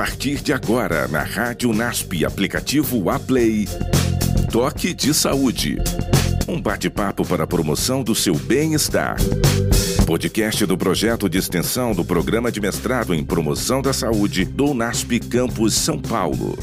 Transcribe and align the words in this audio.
partir 0.00 0.40
de 0.40 0.50
agora 0.50 1.06
na 1.08 1.22
Rádio 1.22 1.74
NASP, 1.74 2.24
aplicativo 2.24 3.10
Aplay. 3.10 3.68
Toque 4.50 4.94
de 4.94 5.12
Saúde. 5.12 5.76
Um 6.48 6.58
bate-papo 6.58 7.22
para 7.22 7.44
a 7.44 7.46
promoção 7.46 8.02
do 8.02 8.14
seu 8.14 8.34
bem-estar. 8.34 9.18
Podcast 10.06 10.64
do 10.64 10.78
projeto 10.78 11.28
de 11.28 11.36
extensão 11.36 11.92
do 11.92 12.02
Programa 12.02 12.50
de 12.50 12.62
Mestrado 12.62 13.14
em 13.14 13.22
Promoção 13.22 13.82
da 13.82 13.92
Saúde 13.92 14.46
do 14.46 14.72
NASP 14.72 15.20
Campus 15.20 15.74
São 15.74 15.98
Paulo. 15.98 16.56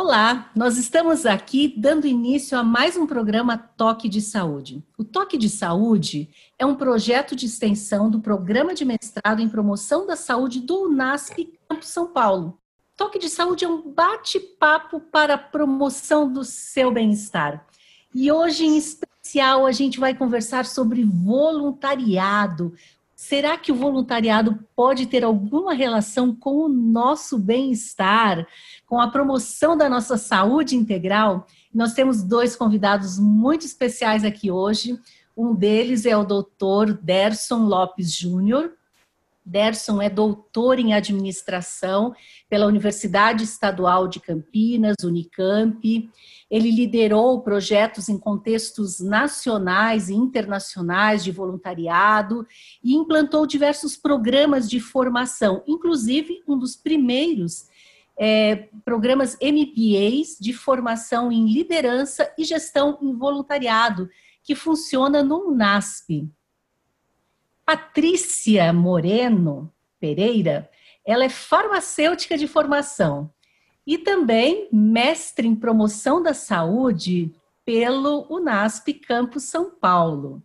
Olá, 0.00 0.48
nós 0.54 0.78
estamos 0.78 1.26
aqui 1.26 1.74
dando 1.76 2.06
início 2.06 2.56
a 2.56 2.62
mais 2.62 2.96
um 2.96 3.04
programa 3.04 3.58
Toque 3.58 4.08
de 4.08 4.20
Saúde. 4.20 4.80
O 4.96 5.02
Toque 5.02 5.36
de 5.36 5.48
Saúde 5.48 6.30
é 6.56 6.64
um 6.64 6.76
projeto 6.76 7.34
de 7.34 7.46
extensão 7.46 8.08
do 8.08 8.20
Programa 8.20 8.76
de 8.76 8.84
Mestrado 8.84 9.42
em 9.42 9.48
Promoção 9.48 10.06
da 10.06 10.14
Saúde 10.14 10.60
do 10.60 10.84
UNASP 10.84 11.58
Campus 11.68 11.88
São 11.88 12.06
Paulo. 12.12 12.60
Toque 12.96 13.18
de 13.18 13.28
Saúde 13.28 13.64
é 13.64 13.68
um 13.68 13.90
bate-papo 13.90 15.00
para 15.00 15.34
a 15.34 15.38
promoção 15.38 16.32
do 16.32 16.44
seu 16.44 16.92
bem-estar. 16.92 17.66
E 18.14 18.30
hoje, 18.30 18.66
em 18.66 18.78
especial, 18.78 19.66
a 19.66 19.72
gente 19.72 19.98
vai 19.98 20.14
conversar 20.14 20.64
sobre 20.64 21.02
voluntariado. 21.02 22.72
Será 23.16 23.58
que 23.58 23.72
o 23.72 23.74
voluntariado 23.74 24.64
pode 24.76 25.06
ter 25.06 25.24
alguma 25.24 25.74
relação 25.74 26.32
com 26.32 26.58
o 26.58 26.68
nosso 26.68 27.36
bem-estar, 27.36 28.46
com 28.88 28.98
a 29.00 29.10
promoção 29.10 29.76
da 29.76 29.88
nossa 29.88 30.16
saúde 30.16 30.74
integral? 30.74 31.46
Nós 31.72 31.92
temos 31.92 32.22
dois 32.22 32.56
convidados 32.56 33.18
muito 33.18 33.66
especiais 33.66 34.24
aqui 34.24 34.50
hoje. 34.50 34.98
Um 35.36 35.54
deles 35.54 36.06
é 36.06 36.16
o 36.16 36.24
doutor 36.24 36.94
Derson 36.94 37.66
Lopes 37.66 38.12
Júnior, 38.12 38.72
Derson 39.48 40.02
é 40.02 40.10
doutor 40.10 40.78
em 40.78 40.92
administração 40.92 42.14
pela 42.50 42.66
Universidade 42.66 43.44
Estadual 43.44 44.06
de 44.06 44.20
Campinas, 44.20 44.96
Unicamp. 45.02 46.10
Ele 46.50 46.70
liderou 46.70 47.40
projetos 47.40 48.10
em 48.10 48.18
contextos 48.18 49.00
nacionais 49.00 50.10
e 50.10 50.14
internacionais 50.14 51.24
de 51.24 51.32
voluntariado 51.32 52.46
e 52.84 52.94
implantou 52.94 53.46
diversos 53.46 53.96
programas 53.96 54.68
de 54.68 54.80
formação, 54.80 55.62
inclusive 55.66 56.42
um 56.46 56.58
dos 56.58 56.76
primeiros 56.76 57.68
é, 58.18 58.68
programas 58.84 59.36
MBAs 59.40 60.36
de 60.40 60.52
formação 60.52 61.30
em 61.30 61.52
liderança 61.52 62.32
e 62.36 62.44
gestão 62.44 62.98
em 63.00 63.14
voluntariado, 63.14 64.10
que 64.42 64.54
funciona 64.54 65.22
no 65.22 65.54
NASP. 65.54 66.28
Patrícia 67.64 68.72
Moreno 68.72 69.72
Pereira, 70.00 70.68
ela 71.06 71.24
é 71.24 71.28
farmacêutica 71.28 72.36
de 72.36 72.48
formação 72.48 73.32
e 73.86 73.96
também 73.96 74.68
mestre 74.72 75.46
em 75.46 75.54
promoção 75.54 76.22
da 76.22 76.34
saúde 76.34 77.32
pelo 77.64 78.26
UNASP 78.30 78.94
Campus 78.94 79.44
São 79.44 79.70
Paulo. 79.70 80.42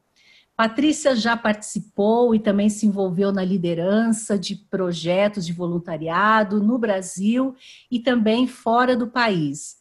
Patrícia 0.63 1.13
já 1.13 1.35
participou 1.35 2.33
e 2.33 2.39
também 2.39 2.69
se 2.69 2.85
envolveu 2.85 3.33
na 3.33 3.43
liderança 3.43 4.39
de 4.39 4.55
projetos 4.55 5.45
de 5.45 5.51
voluntariado 5.51 6.63
no 6.63 6.77
Brasil 6.77 7.53
e 7.91 7.99
também 7.99 8.47
fora 8.47 8.95
do 8.95 9.07
país. 9.07 9.75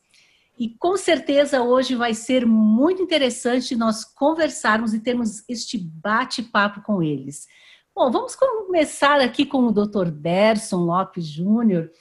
E 0.59 0.71
com 0.71 0.97
certeza 0.97 1.63
hoje 1.63 1.95
vai 1.95 2.15
ser 2.15 2.45
muito 2.45 3.01
interessante 3.01 3.77
nós 3.77 4.05
conversarmos 4.05 4.93
e 4.93 4.99
termos 4.99 5.49
este 5.49 5.79
bate-papo 5.79 6.83
com 6.83 7.01
eles. 7.01 7.47
Bom, 7.95 8.11
vamos 8.11 8.35
começar 8.35 9.21
aqui 9.21 9.47
com 9.47 9.65
o 9.65 9.73
Dr. 9.73 10.11
Derson 10.11 10.79
Lopes 10.79 11.27
Júnior, 11.27 11.93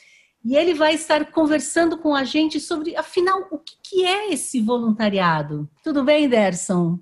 e 0.43 0.55
ele 0.55 0.73
vai 0.73 0.95
estar 0.95 1.31
conversando 1.31 1.99
com 1.99 2.15
a 2.15 2.23
gente 2.23 2.59
sobre, 2.59 2.95
afinal, 2.95 3.47
o 3.51 3.59
que 3.59 4.03
é 4.03 4.33
esse 4.33 4.59
voluntariado. 4.59 5.69
Tudo 5.83 6.03
bem, 6.03 6.27
Derson? 6.27 6.97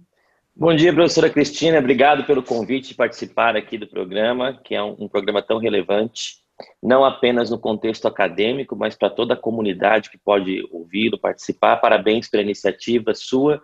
Bom 0.60 0.76
dia, 0.76 0.94
professora 0.94 1.30
Cristina. 1.30 1.80
Obrigado 1.80 2.26
pelo 2.26 2.44
convite 2.44 2.90
de 2.90 2.96
participar 2.96 3.56
aqui 3.56 3.78
do 3.78 3.88
programa, 3.88 4.60
que 4.62 4.76
é 4.76 4.84
um, 4.84 4.94
um 5.00 5.08
programa 5.08 5.42
tão 5.42 5.58
relevante 5.58 6.40
não 6.84 7.06
apenas 7.06 7.50
no 7.50 7.58
contexto 7.58 8.10
acadêmico, 8.10 8.76
mas 8.76 8.94
para 8.94 9.10
toda 9.10 9.36
a 9.36 9.38
comunidade 9.38 10.10
que 10.10 10.18
pode 10.18 10.68
ouvi-lo, 10.70 11.18
participar. 11.18 11.78
Parabéns 11.78 12.28
pela 12.28 12.44
iniciativa 12.44 13.16
sua 13.16 13.62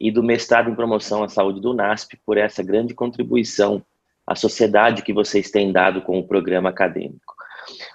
e 0.00 0.10
do 0.10 0.22
mestrado 0.22 0.70
em 0.70 0.74
promoção 0.74 1.22
à 1.22 1.28
saúde 1.28 1.60
do 1.60 1.74
NASP 1.74 2.18
por 2.24 2.38
essa 2.38 2.62
grande 2.62 2.94
contribuição 2.94 3.84
à 4.26 4.34
sociedade 4.34 5.02
que 5.02 5.12
vocês 5.12 5.50
têm 5.50 5.70
dado 5.70 6.00
com 6.00 6.18
o 6.18 6.26
programa 6.26 6.70
acadêmico. 6.70 7.34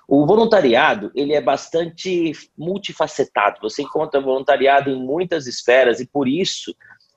O 0.08 0.24
voluntariado, 0.28 1.12
ele 1.16 1.34
é 1.34 1.42
bastante 1.42 2.32
multifacetado. 2.56 3.58
Você 3.64 3.82
encontra 3.82 4.22
voluntariado 4.22 4.92
em 4.92 5.04
muitas 5.04 5.48
esferas 5.48 6.00
e 6.00 6.06
por 6.06 6.28
isso 6.28 6.76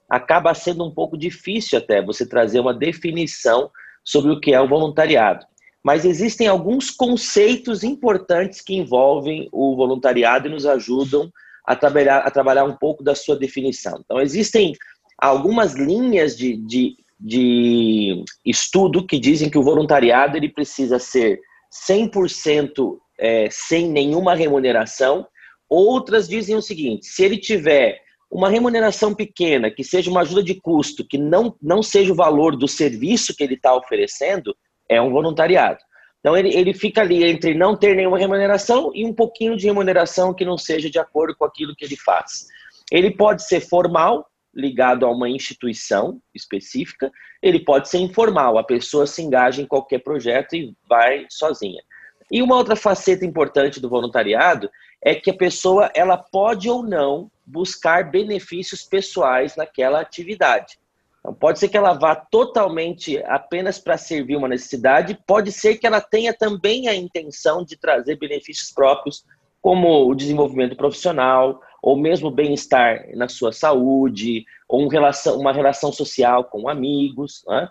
acaba 0.09 0.55
sendo 0.55 0.85
um 0.85 0.91
pouco 0.91 1.17
difícil 1.17 1.79
até 1.79 2.03
você 2.03 2.27
trazer 2.27 2.61
uma 2.61 2.75
definição 2.75 3.71
sobre 4.05 4.33
o 4.33 4.41
que 4.41 4.55
é 4.55 4.61
o 4.61 4.69
voluntariado 4.69 5.45
mas 5.89 6.05
existem 6.05 6.47
alguns 6.47 6.91
conceitos 6.91 7.83
importantes 7.83 8.61
que 8.61 8.75
envolvem 8.75 9.49
o 9.53 9.77
voluntariado 9.77 10.49
e 10.49 10.51
nos 10.51 10.67
ajudam 10.67 11.33
a 11.65 11.77
trabalhar, 11.77 12.19
a 12.19 12.31
trabalhar 12.31 12.65
um 12.65 12.77
pouco 12.77 13.03
da 13.03 13.15
sua 13.15 13.37
definição. 13.37 14.01
Então, 14.05 14.21
existem 14.21 14.75
algumas 15.17 15.75
linhas 15.75 16.37
de, 16.37 16.57
de, 16.57 16.97
de 17.19 18.25
estudo 18.45 19.07
que 19.07 19.19
dizem 19.19 19.49
que 19.49 19.59
o 19.59 19.63
voluntariado 19.63 20.37
ele 20.37 20.49
precisa 20.49 20.99
ser 20.99 21.41
100% 21.89 22.99
é, 23.19 23.49
sem 23.51 23.89
nenhuma 23.89 24.35
remuneração. 24.35 25.27
Outras 25.69 26.29
dizem 26.29 26.57
o 26.57 26.63
seguinte: 26.63 27.07
se 27.07 27.25
ele 27.25 27.39
tiver 27.39 28.01
uma 28.31 28.49
remuneração 28.51 29.15
pequena, 29.15 29.71
que 29.71 29.83
seja 29.83 30.11
uma 30.11 30.21
ajuda 30.21 30.43
de 30.43 30.55
custo, 30.61 31.07
que 31.07 31.17
não, 31.17 31.57
não 31.63 31.83
seja 31.83 32.13
o 32.13 32.17
valor 32.17 32.57
do 32.57 32.69
serviço 32.69 33.35
que 33.35 33.43
ele 33.43 33.55
está 33.55 33.75
oferecendo, 33.75 34.55
é 34.89 35.01
um 35.01 35.11
voluntariado. 35.11 35.79
Então 36.21 36.37
ele, 36.37 36.55
ele 36.55 36.75
fica 36.75 37.01
ali 37.01 37.25
entre 37.25 37.55
não 37.55 37.77
ter 37.77 37.95
nenhuma 37.95 38.19
remuneração 38.19 38.91
e 38.95 39.05
um 39.05 39.15
pouquinho 39.15 39.57
de 39.57 39.67
remuneração 39.67 40.35
que 40.35 40.45
não 40.45 40.59
seja 40.59 40.91
de 40.91 40.99
acordo 40.99 41.35
com 41.37 41.45
aquilo 41.45 41.75
que 41.75 41.85
ele 41.85 41.97
faz. 41.97 42.47
Ele 42.91 43.11
pode 43.11 43.45
ser 43.45 43.61
formal, 43.61 44.27
ligado 44.55 45.07
a 45.07 45.11
uma 45.11 45.29
instituição 45.29 46.21
específica, 46.35 47.11
ele 47.41 47.61
pode 47.61 47.89
ser 47.89 47.99
informal, 47.99 48.59
a 48.59 48.65
pessoa 48.65 49.07
se 49.07 49.23
engaja 49.23 49.63
em 49.63 49.67
qualquer 49.67 50.01
projeto 50.01 50.57
e 50.57 50.75
vai 50.89 51.27
sozinha. 51.31 51.83
E 52.31 52.43
uma 52.43 52.57
outra 52.57 52.77
faceta 52.77 53.25
importante 53.25 53.81
do 53.81 53.89
voluntariado 53.89 54.69
é 55.01 55.15
que 55.15 55.31
a 55.31 55.37
pessoa 55.37 55.91
ela 55.95 56.17
pode 56.17 56.69
ou 56.69 56.83
não 56.83 57.31
buscar 57.49 58.11
benefícios 58.11 58.83
pessoais 58.83 59.57
naquela 59.57 60.01
atividade. 60.01 60.79
Então, 61.21 61.35
pode 61.35 61.59
ser 61.59 61.69
que 61.69 61.77
ela 61.77 61.95
vá 61.95 62.15
totalmente 62.15 63.19
apenas 63.25 63.79
para 63.79 63.97
servir 63.97 64.37
uma 64.37 64.49
necessidade, 64.49 65.19
pode 65.27 65.51
ser 65.51 65.77
que 65.77 65.87
ela 65.87 66.01
tenha 66.01 66.33
também 66.33 66.89
a 66.89 66.95
intenção 66.95 67.65
de 67.65 67.77
trazer 67.77 68.17
benefícios 68.17 68.71
próprios, 68.71 69.25
como 69.61 70.09
o 70.09 70.15
desenvolvimento 70.15 70.77
profissional, 70.77 71.61
ou 71.83 71.97
mesmo 71.97 72.31
bem-estar 72.31 73.05
na 73.15 73.29
sua 73.29 73.53
saúde, 73.53 74.45
ou 74.69 74.83
um 74.83 74.89
relação, 74.89 75.39
uma 75.39 75.53
relação 75.53 75.93
social 75.93 76.45
com 76.45 76.69
amigos. 76.69 77.45
Né? 77.47 77.69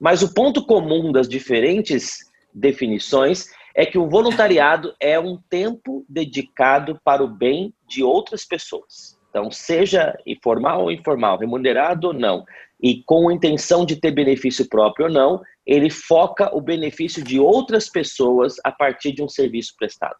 Mas 0.00 0.22
o 0.22 0.34
ponto 0.34 0.64
comum 0.64 1.12
das 1.12 1.28
diferentes 1.28 2.30
definições 2.52 3.46
é 3.74 3.86
que 3.86 3.98
o 3.98 4.08
voluntariado 4.08 4.94
é 5.00 5.18
um 5.18 5.38
tempo 5.48 6.04
dedicado 6.08 7.00
para 7.04 7.22
o 7.22 7.28
bem 7.28 7.72
de 7.88 8.02
outras 8.02 8.44
pessoas. 8.44 9.19
Então, 9.30 9.50
seja 9.50 10.18
informal 10.26 10.82
ou 10.82 10.92
informal, 10.92 11.38
remunerado 11.38 12.08
ou 12.08 12.12
não, 12.12 12.44
e 12.82 13.02
com 13.04 13.28
a 13.28 13.32
intenção 13.32 13.86
de 13.86 13.96
ter 13.96 14.10
benefício 14.10 14.68
próprio 14.68 15.06
ou 15.06 15.12
não, 15.12 15.40
ele 15.64 15.88
foca 15.88 16.54
o 16.54 16.60
benefício 16.60 17.22
de 17.22 17.38
outras 17.38 17.88
pessoas 17.88 18.56
a 18.64 18.72
partir 18.72 19.12
de 19.12 19.22
um 19.22 19.28
serviço 19.28 19.74
prestado. 19.78 20.16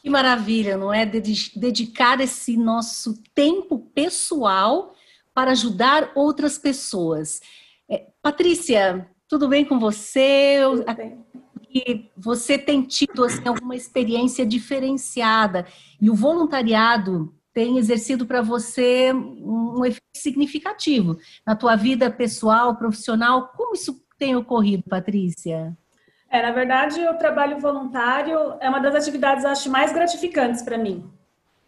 Que 0.00 0.08
maravilha, 0.08 0.76
não 0.76 0.92
é? 0.92 1.04
Dedicar 1.04 2.20
esse 2.20 2.56
nosso 2.56 3.22
tempo 3.34 3.78
pessoal 3.94 4.94
para 5.34 5.50
ajudar 5.50 6.12
outras 6.14 6.56
pessoas. 6.56 7.40
É, 7.90 8.06
Patrícia, 8.22 9.08
tudo 9.28 9.48
bem 9.48 9.64
com 9.64 9.78
você? 9.78 10.58
Tudo 10.62 10.94
bem. 10.94 11.24
E 11.74 12.08
você 12.16 12.56
tem 12.56 12.82
tido 12.82 13.24
assim, 13.24 13.48
alguma 13.48 13.74
experiência 13.74 14.46
diferenciada 14.46 15.66
e 16.00 16.08
o 16.08 16.14
voluntariado 16.14 17.34
tem 17.54 17.78
exercido 17.78 18.26
para 18.26 18.42
você 18.42 19.12
um 19.12 19.84
efeito 19.84 20.02
significativo 20.12 21.16
na 21.46 21.54
tua 21.54 21.76
vida 21.76 22.10
pessoal, 22.10 22.76
profissional. 22.76 23.52
Como 23.56 23.74
isso 23.74 24.04
tem 24.18 24.34
ocorrido, 24.34 24.82
Patrícia? 24.88 25.76
É, 26.28 26.42
na 26.42 26.50
verdade, 26.50 27.00
o 27.06 27.16
trabalho 27.16 27.58
voluntário 27.60 28.56
é 28.60 28.68
uma 28.68 28.80
das 28.80 28.94
atividades 28.96 29.44
acho 29.44 29.70
mais 29.70 29.92
gratificantes 29.92 30.62
para 30.62 30.76
mim. 30.76 31.08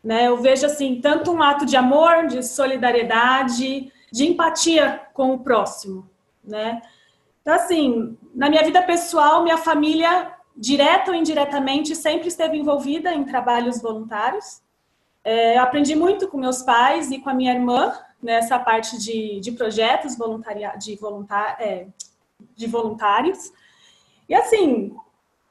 Né? 0.03 0.27
Eu 0.27 0.37
vejo 0.39 0.67
assim 0.67 1.01
tanto 1.01 1.33
um 1.33 1.41
ato 1.43 1.65
de 1.65 1.77
amor, 1.77 2.27
de 2.27 2.43
solidariedade, 2.43 3.93
de 4.13 4.27
empatia 4.27 5.03
com 5.15 5.35
o 5.35 5.39
próximo, 5.39 6.09
né? 6.45 6.81
Então 7.43 7.55
assim, 7.55 8.17
na 8.35 8.49
minha 8.49 8.63
vida 8.63 8.83
pessoal, 8.83 9.43
minha 9.43 9.57
família 9.57 10.33
direta 10.57 11.11
ou 11.11 11.17
indiretamente, 11.17 11.95
sempre 11.95 12.29
esteve 12.29 12.57
envolvida 12.57 13.13
em 13.13 13.25
trabalhos 13.25 13.83
voluntários. 13.83 14.63
É, 15.29 15.59
aprendi 15.59 15.97
muito 15.97 16.29
com 16.29 16.39
meus 16.39 16.63
pais 16.63 17.11
e 17.11 17.19
com 17.19 17.29
a 17.29 17.35
minha 17.35 17.53
irmã 17.53 17.93
nessa 18.23 18.61
parte 18.61 18.97
de, 18.97 19.41
de 19.41 19.51
projetos 19.51 20.15
de, 20.79 20.97
é, 21.59 21.87
de 22.55 22.67
voluntários. 22.69 23.53
E 24.29 24.35
assim, 24.37 24.95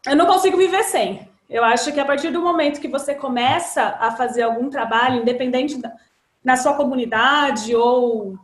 eu 0.08 0.16
não 0.16 0.28
consigo 0.28 0.56
viver 0.56 0.82
sem. 0.84 1.30
Eu 1.50 1.62
acho 1.62 1.92
que 1.92 2.00
a 2.00 2.06
partir 2.06 2.32
do 2.32 2.42
momento 2.42 2.80
que 2.80 2.88
você 2.88 3.14
começa 3.14 3.98
a 4.00 4.12
fazer 4.12 4.44
algum 4.44 4.70
trabalho, 4.70 5.22
independente 5.22 5.78
da, 5.78 5.94
na 6.42 6.56
sua 6.56 6.76
comunidade 6.76 7.76
ou 7.76 8.40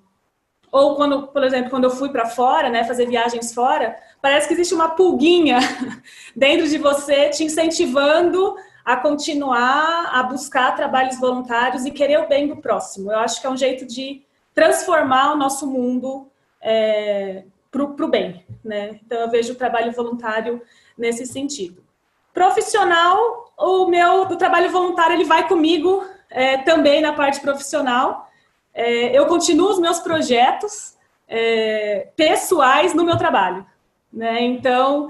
ou 0.69 0.95
quando, 0.95 1.27
por 1.27 1.43
exemplo, 1.45 1.69
quando 1.69 1.85
eu 1.85 1.89
fui 1.91 2.09
para 2.09 2.25
fora, 2.25 2.69
né, 2.69 2.83
fazer 2.83 3.05
viagens 3.05 3.53
fora, 3.53 3.97
parece 4.21 4.47
que 4.47 4.53
existe 4.53 4.73
uma 4.73 4.89
pulguinha 4.89 5.59
dentro 6.35 6.67
de 6.67 6.77
você 6.77 7.29
te 7.29 7.43
incentivando 7.43 8.55
a 8.83 8.97
continuar 8.97 10.09
a 10.13 10.23
buscar 10.23 10.75
trabalhos 10.75 11.19
voluntários 11.19 11.85
e 11.85 11.91
querer 11.91 12.19
o 12.19 12.27
bem 12.27 12.47
do 12.47 12.57
próximo. 12.57 13.11
Eu 13.11 13.19
acho 13.19 13.39
que 13.39 13.47
é 13.47 13.49
um 13.49 13.57
jeito 13.57 13.85
de 13.85 14.23
transformar 14.53 15.33
o 15.33 15.37
nosso 15.37 15.67
mundo 15.67 16.29
é, 16.61 17.43
para 17.69 17.83
o 17.83 18.07
bem, 18.07 18.45
né? 18.63 18.99
Então 19.05 19.19
eu 19.19 19.29
vejo 19.29 19.53
o 19.53 19.55
trabalho 19.55 19.91
voluntário 19.91 20.61
nesse 20.97 21.25
sentido. 21.25 21.83
Profissional, 22.33 23.53
o 23.57 23.87
meu 23.87 24.25
do 24.25 24.37
trabalho 24.37 24.69
voluntário 24.69 25.15
ele 25.15 25.25
vai 25.25 25.47
comigo 25.47 26.05
é, 26.29 26.57
também 26.57 27.01
na 27.01 27.13
parte 27.13 27.39
profissional. 27.39 28.29
É, 28.73 29.17
eu 29.17 29.25
continuo 29.25 29.69
os 29.69 29.79
meus 29.79 29.99
projetos 29.99 30.97
é, 31.27 32.09
pessoais 32.15 32.93
no 32.93 33.03
meu 33.03 33.17
trabalho, 33.17 33.65
né? 34.11 34.41
Então 34.41 35.07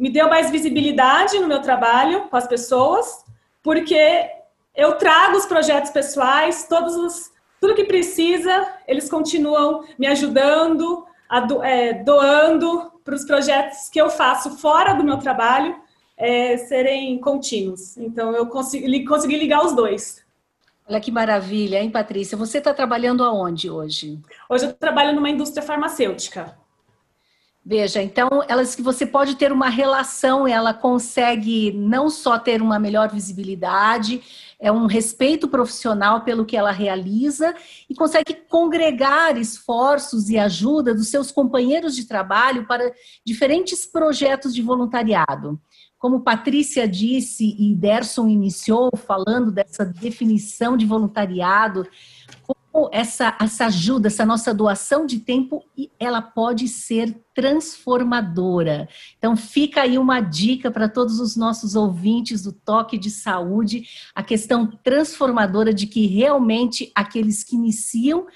me 0.00 0.08
deu 0.08 0.30
mais 0.30 0.50
visibilidade 0.50 1.38
no 1.38 1.46
meu 1.46 1.60
trabalho 1.60 2.22
com 2.30 2.36
as 2.36 2.46
pessoas, 2.46 3.22
porque 3.62 4.30
eu 4.74 4.94
trago 4.94 5.36
os 5.36 5.44
projetos 5.44 5.90
pessoais, 5.90 6.66
todos 6.66 6.96
os, 6.96 7.30
tudo 7.60 7.74
que 7.74 7.84
precisa, 7.84 8.66
eles 8.88 9.10
continuam 9.10 9.84
me 9.98 10.06
ajudando, 10.06 11.06
do, 11.46 11.62
é, 11.62 12.02
doando 12.02 12.90
para 13.04 13.14
os 13.14 13.26
projetos 13.26 13.90
que 13.90 14.00
eu 14.00 14.08
faço 14.08 14.56
fora 14.56 14.94
do 14.94 15.04
meu 15.04 15.18
trabalho 15.18 15.76
é, 16.16 16.56
serem 16.56 17.18
contínuos. 17.20 17.98
Então, 17.98 18.32
eu 18.32 18.46
consegui, 18.46 19.04
consegui 19.04 19.36
ligar 19.36 19.62
os 19.66 19.74
dois. 19.74 20.24
Olha 20.88 20.98
que 20.98 21.10
maravilha, 21.10 21.78
hein, 21.78 21.90
Patrícia? 21.90 22.38
Você 22.38 22.56
está 22.56 22.72
trabalhando 22.72 23.22
aonde 23.22 23.68
hoje? 23.68 24.18
Hoje 24.48 24.64
eu 24.64 24.72
trabalho 24.72 25.14
numa 25.14 25.28
indústria 25.28 25.62
farmacêutica. 25.62 26.58
Veja, 27.64 28.02
então, 28.02 28.28
elas 28.48 28.74
que 28.74 28.80
você 28.80 29.04
pode 29.04 29.36
ter 29.36 29.52
uma 29.52 29.68
relação, 29.68 30.48
ela 30.48 30.72
consegue 30.72 31.70
não 31.72 32.08
só 32.08 32.38
ter 32.38 32.62
uma 32.62 32.78
melhor 32.78 33.12
visibilidade, 33.12 34.22
é 34.58 34.72
um 34.72 34.86
respeito 34.86 35.46
profissional 35.46 36.22
pelo 36.22 36.46
que 36.46 36.56
ela 36.56 36.70
realiza 36.70 37.54
e 37.88 37.94
consegue 37.94 38.34
congregar 38.48 39.36
esforços 39.36 40.30
e 40.30 40.38
ajuda 40.38 40.94
dos 40.94 41.08
seus 41.08 41.30
companheiros 41.30 41.94
de 41.94 42.06
trabalho 42.06 42.66
para 42.66 42.92
diferentes 43.26 43.84
projetos 43.84 44.54
de 44.54 44.62
voluntariado. 44.62 45.60
Como 45.98 46.22
Patrícia 46.22 46.88
disse 46.88 47.54
e 47.58 47.74
Derson 47.74 48.26
iniciou 48.26 48.90
falando 48.96 49.52
dessa 49.52 49.84
definição 49.84 50.74
de 50.74 50.86
voluntariado, 50.86 51.86
como 52.46 52.59
essa, 52.92 53.36
essa 53.40 53.66
ajuda, 53.66 54.06
essa 54.06 54.24
nossa 54.24 54.54
doação 54.54 55.04
de 55.04 55.18
tempo, 55.18 55.64
ela 55.98 56.22
pode 56.22 56.68
ser 56.68 57.20
transformadora. 57.34 58.88
Então, 59.18 59.36
fica 59.36 59.82
aí 59.82 59.98
uma 59.98 60.20
dica 60.20 60.70
para 60.70 60.88
todos 60.88 61.18
os 61.18 61.36
nossos 61.36 61.74
ouvintes 61.74 62.42
do 62.42 62.52
Toque 62.52 62.96
de 62.96 63.10
Saúde, 63.10 63.88
a 64.14 64.22
questão 64.22 64.66
transformadora 64.84 65.74
de 65.74 65.86
que 65.86 66.06
realmente 66.06 66.92
aqueles 66.94 67.42
que 67.42 67.56
iniciam 67.56 68.26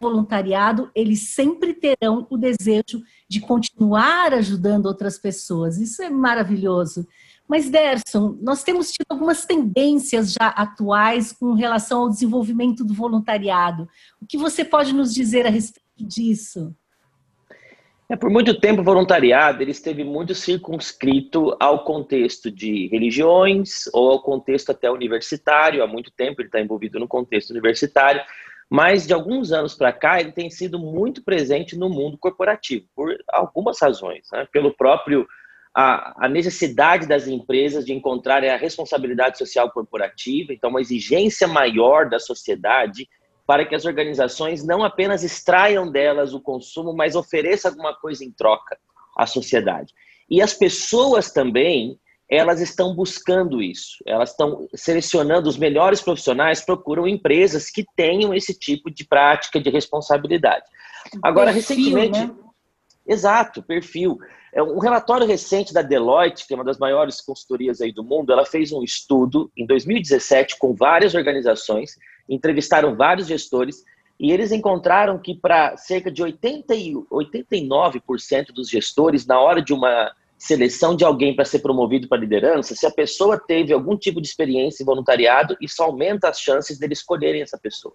voluntariado, 0.00 0.90
eles 0.94 1.34
sempre 1.34 1.74
terão 1.74 2.26
o 2.30 2.36
desejo 2.36 3.02
de 3.28 3.40
continuar 3.40 4.32
ajudando 4.32 4.86
outras 4.86 5.18
pessoas. 5.18 5.78
Isso 5.78 6.02
é 6.02 6.08
maravilhoso. 6.08 7.06
Mas, 7.48 7.70
Derson, 7.70 8.36
nós 8.42 8.62
temos 8.62 8.92
tido 8.92 9.06
algumas 9.08 9.46
tendências 9.46 10.32
já 10.32 10.48
atuais 10.48 11.32
com 11.32 11.54
relação 11.54 12.02
ao 12.02 12.10
desenvolvimento 12.10 12.84
do 12.84 12.92
voluntariado. 12.92 13.88
O 14.20 14.26
que 14.26 14.36
você 14.36 14.64
pode 14.64 14.92
nos 14.92 15.14
dizer 15.14 15.46
a 15.46 15.50
respeito 15.50 16.06
disso? 16.06 16.74
É, 18.10 18.16
por 18.16 18.30
muito 18.30 18.58
tempo, 18.58 18.80
o 18.80 18.84
voluntariado 18.84 19.62
ele 19.62 19.70
esteve 19.70 20.04
muito 20.04 20.34
circunscrito 20.34 21.56
ao 21.60 21.84
contexto 21.84 22.50
de 22.50 22.88
religiões 22.88 23.86
ou 23.92 24.10
ao 24.10 24.22
contexto 24.22 24.70
até 24.70 24.90
universitário. 24.90 25.82
Há 25.82 25.86
muito 25.86 26.10
tempo 26.10 26.40
ele 26.40 26.48
está 26.48 26.60
envolvido 26.60 26.98
no 26.98 27.08
contexto 27.08 27.50
universitário. 27.50 28.22
Mas 28.70 29.06
de 29.06 29.14
alguns 29.14 29.52
anos 29.52 29.74
para 29.74 29.92
cá, 29.92 30.20
ele 30.20 30.32
tem 30.32 30.50
sido 30.50 30.78
muito 30.78 31.22
presente 31.22 31.76
no 31.76 31.88
mundo 31.88 32.18
corporativo, 32.18 32.86
por 32.94 33.16
algumas 33.30 33.80
razões. 33.80 34.28
Né? 34.30 34.46
Pelo 34.52 34.74
próprio 34.74 35.26
a, 35.74 36.26
a, 36.26 36.28
necessidade 36.28 37.06
das 37.06 37.26
empresas 37.26 37.84
de 37.84 37.92
encontrarem 37.92 38.50
a 38.50 38.56
responsabilidade 38.56 39.38
social 39.38 39.70
corporativa, 39.70 40.52
então, 40.52 40.70
uma 40.70 40.80
exigência 40.80 41.46
maior 41.46 42.08
da 42.08 42.18
sociedade 42.18 43.08
para 43.46 43.64
que 43.64 43.74
as 43.74 43.84
organizações 43.84 44.64
não 44.64 44.84
apenas 44.84 45.24
extraiam 45.24 45.90
delas 45.90 46.34
o 46.34 46.40
consumo, 46.40 46.92
mas 46.92 47.16
ofereçam 47.16 47.70
alguma 47.70 47.94
coisa 47.94 48.24
em 48.24 48.30
troca 48.30 48.78
à 49.16 49.26
sociedade. 49.26 49.94
E 50.28 50.42
as 50.42 50.52
pessoas 50.52 51.32
também 51.32 51.98
elas 52.30 52.60
estão 52.60 52.94
buscando 52.94 53.62
isso, 53.62 53.96
elas 54.06 54.32
estão 54.32 54.68
selecionando 54.74 55.48
os 55.48 55.56
melhores 55.56 56.02
profissionais, 56.02 56.60
procuram 56.60 57.08
empresas 57.08 57.70
que 57.70 57.86
tenham 57.96 58.34
esse 58.34 58.52
tipo 58.52 58.90
de 58.90 59.06
prática 59.06 59.58
de 59.58 59.70
responsabilidade. 59.70 60.64
Agora, 61.22 61.52
perfil, 61.52 61.76
recentemente. 61.76 62.18
Né? 62.20 62.47
Exato, 63.08 63.62
perfil. 63.62 64.18
É 64.52 64.62
um 64.62 64.78
relatório 64.78 65.26
recente 65.26 65.72
da 65.72 65.80
Deloitte, 65.80 66.46
que 66.46 66.52
é 66.52 66.56
uma 66.56 66.64
das 66.64 66.78
maiores 66.78 67.22
consultorias 67.22 67.80
aí 67.80 67.90
do 67.90 68.04
mundo, 68.04 68.32
ela 68.32 68.44
fez 68.44 68.70
um 68.70 68.82
estudo 68.82 69.50
em 69.56 69.66
2017 69.66 70.58
com 70.58 70.74
várias 70.74 71.14
organizações, 71.14 71.96
entrevistaram 72.28 72.94
vários 72.94 73.26
gestores 73.26 73.82
e 74.20 74.30
eles 74.30 74.52
encontraram 74.52 75.18
que 75.18 75.34
para 75.34 75.76
cerca 75.76 76.10
de 76.10 76.22
80 76.22 76.74
e 76.74 76.92
89% 76.92 78.46
dos 78.52 78.68
gestores, 78.68 79.26
na 79.26 79.40
hora 79.40 79.62
de 79.62 79.72
uma 79.72 80.12
seleção 80.36 80.94
de 80.94 81.04
alguém 81.04 81.34
para 81.34 81.44
ser 81.44 81.60
promovido 81.60 82.08
para 82.08 82.18
liderança, 82.18 82.74
se 82.74 82.86
a 82.86 82.90
pessoa 82.90 83.38
teve 83.38 83.72
algum 83.72 83.96
tipo 83.96 84.20
de 84.20 84.28
experiência 84.28 84.82
em 84.82 84.86
voluntariado, 84.86 85.56
isso 85.60 85.82
aumenta 85.82 86.28
as 86.28 86.40
chances 86.40 86.78
deles 86.78 86.98
escolherem 86.98 87.42
essa 87.42 87.58
pessoa. 87.58 87.94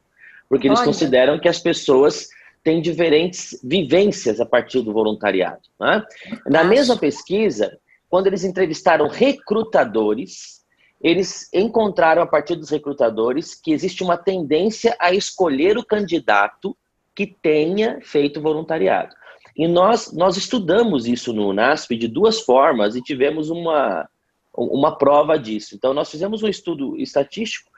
Porque 0.49 0.67
eles 0.67 0.79
Olha. 0.79 0.87
consideram 0.87 1.39
que 1.39 1.47
as 1.47 1.59
pessoas 1.59 2.27
têm 2.63 2.81
diferentes 2.81 3.59
vivências 3.63 4.39
a 4.39 4.45
partir 4.45 4.81
do 4.81 4.93
voluntariado. 4.93 5.61
Né? 5.79 6.03
Na 6.47 6.63
mesma 6.63 6.97
pesquisa, 6.97 7.77
quando 8.09 8.27
eles 8.27 8.43
entrevistaram 8.43 9.07
recrutadores, 9.07 10.63
eles 11.01 11.49
encontraram 11.53 12.21
a 12.21 12.27
partir 12.27 12.55
dos 12.55 12.69
recrutadores 12.69 13.53
que 13.53 13.73
existe 13.73 14.01
uma 14.01 14.17
tendência 14.17 14.95
a 14.99 15.13
escolher 15.13 15.77
o 15.77 15.85
candidato 15.85 16.75
que 17.13 17.27
tenha 17.27 17.99
feito 18.01 18.41
voluntariado. 18.41 19.13
E 19.55 19.67
nós, 19.67 20.13
nós 20.13 20.37
estudamos 20.37 21.05
isso 21.05 21.33
no 21.33 21.49
UNASP 21.49 21.97
de 21.97 22.07
duas 22.07 22.39
formas 22.41 22.95
e 22.95 23.01
tivemos 23.01 23.49
uma, 23.49 24.09
uma 24.55 24.97
prova 24.97 25.37
disso. 25.37 25.75
Então, 25.75 25.93
nós 25.93 26.09
fizemos 26.09 26.41
um 26.41 26.47
estudo 26.47 26.97
estatístico 26.97 27.72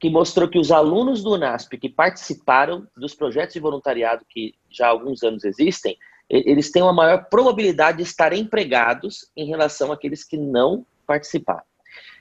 que 0.00 0.08
mostrou 0.08 0.48
que 0.48 0.58
os 0.58 0.72
alunos 0.72 1.22
do 1.22 1.34
UNASP 1.34 1.76
que 1.76 1.88
participaram 1.88 2.86
dos 2.96 3.14
projetos 3.14 3.52
de 3.52 3.60
voluntariado 3.60 4.24
que 4.26 4.54
já 4.70 4.86
há 4.86 4.90
alguns 4.90 5.22
anos 5.22 5.44
existem, 5.44 5.96
eles 6.28 6.70
têm 6.70 6.82
uma 6.82 6.92
maior 6.92 7.26
probabilidade 7.28 7.98
de 7.98 8.04
estar 8.04 8.32
empregados 8.32 9.30
em 9.36 9.46
relação 9.46 9.92
àqueles 9.92 10.24
que 10.24 10.38
não 10.38 10.86
participaram. 11.06 11.64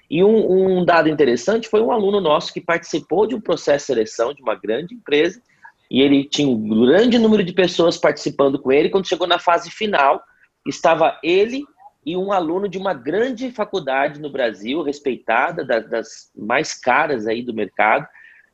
E 0.10 0.24
um, 0.24 0.80
um, 0.80 0.84
dado 0.84 1.08
interessante 1.08 1.70
foi 1.70 1.80
um 1.82 1.92
aluno 1.92 2.20
nosso 2.20 2.52
que 2.52 2.60
participou 2.60 3.26
de 3.26 3.36
um 3.36 3.40
processo 3.40 3.86
de 3.86 3.94
seleção 3.94 4.34
de 4.34 4.42
uma 4.42 4.56
grande 4.56 4.96
empresa 4.96 5.42
e 5.90 6.02
ele 6.02 6.26
tinha 6.26 6.50
um 6.50 6.86
grande 6.86 7.18
número 7.18 7.44
de 7.44 7.54
pessoas 7.54 7.98
participando 7.98 8.60
com 8.60 8.72
ele. 8.72 8.90
Quando 8.90 9.08
chegou 9.08 9.28
na 9.28 9.40
fase 9.40 9.70
final, 9.70 10.22
estava 10.66 11.18
ele 11.24 11.64
e 12.10 12.18
um 12.18 12.32
aluno 12.32 12.68
de 12.68 12.80
uma 12.80 12.92
grande 12.92 13.52
faculdade 13.52 14.20
no 14.20 14.32
Brasil, 14.32 14.82
respeitada, 14.82 15.64
das, 15.64 15.88
das 15.88 16.32
mais 16.36 16.74
caras 16.74 17.28
aí 17.28 17.44
do 17.44 17.54
mercado. 17.54 18.08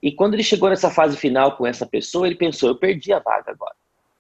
E 0.03 0.11
quando 0.11 0.33
ele 0.33 0.43
chegou 0.43 0.69
nessa 0.69 0.89
fase 0.89 1.15
final 1.15 1.55
com 1.55 1.65
essa 1.65 1.85
pessoa, 1.85 2.27
ele 2.27 2.35
pensou: 2.35 2.67
eu 2.67 2.75
perdi 2.75 3.13
a 3.13 3.19
vaga 3.19 3.51
agora, 3.51 3.75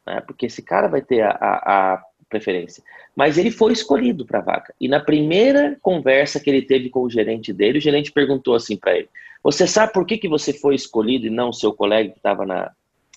né? 0.07 0.21
porque 0.21 0.45
esse 0.45 0.61
cara 0.61 0.87
vai 0.87 1.01
ter 1.01 1.21
a, 1.21 1.31
a, 1.31 1.93
a 1.95 2.03
preferência. 2.29 2.81
Mas 3.13 3.37
ele 3.37 3.51
foi 3.51 3.73
escolhido 3.73 4.25
para 4.25 4.39
a 4.39 4.41
vaga. 4.41 4.73
E 4.79 4.87
na 4.87 5.01
primeira 5.01 5.77
conversa 5.81 6.39
que 6.39 6.49
ele 6.49 6.61
teve 6.61 6.89
com 6.89 7.01
o 7.01 7.09
gerente 7.09 7.51
dele, 7.51 7.79
o 7.79 7.81
gerente 7.81 8.13
perguntou 8.13 8.55
assim 8.55 8.77
para 8.77 8.95
ele: 8.95 9.09
Você 9.43 9.67
sabe 9.67 9.91
por 9.91 10.05
que, 10.05 10.17
que 10.17 10.29
você 10.29 10.53
foi 10.53 10.75
escolhido 10.75 11.27
e 11.27 11.29
não 11.29 11.49
o 11.49 11.53
seu 11.53 11.73
colega 11.73 12.11
que 12.11 12.17
estava 12.19 12.45
na, 12.45 12.71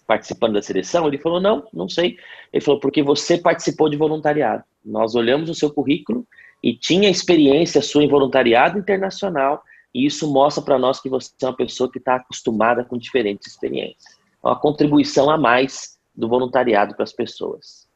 participando 0.08 0.54
da 0.54 0.62
seleção? 0.62 1.06
Ele 1.06 1.18
falou, 1.18 1.38
não, 1.38 1.64
não 1.72 1.88
sei. 1.88 2.16
Ele 2.50 2.64
falou, 2.64 2.80
porque 2.80 3.02
você 3.02 3.36
participou 3.36 3.90
de 3.90 3.96
voluntariado. 3.96 4.64
Nós 4.84 5.14
olhamos 5.14 5.50
o 5.50 5.54
seu 5.54 5.70
currículo 5.70 6.26
e 6.62 6.74
tinha 6.74 7.10
experiência 7.10 7.82
sua 7.82 8.02
em 8.02 8.08
voluntariado 8.08 8.78
internacional, 8.78 9.62
e 9.94 10.06
isso 10.06 10.32
mostra 10.32 10.62
para 10.62 10.78
nós 10.78 11.00
que 11.00 11.08
você 11.08 11.30
é 11.42 11.46
uma 11.46 11.56
pessoa 11.56 11.90
que 11.90 11.98
está 11.98 12.16
acostumada 12.16 12.84
com 12.84 12.98
diferentes 12.98 13.46
experiências. 13.46 14.18
É 14.42 14.48
uma 14.48 14.58
contribuição 14.58 15.30
a 15.30 15.36
mais 15.36 15.98
do 16.14 16.28
voluntariado 16.28 16.94
para 16.94 17.04
as 17.04 17.12
pessoas. 17.12 17.88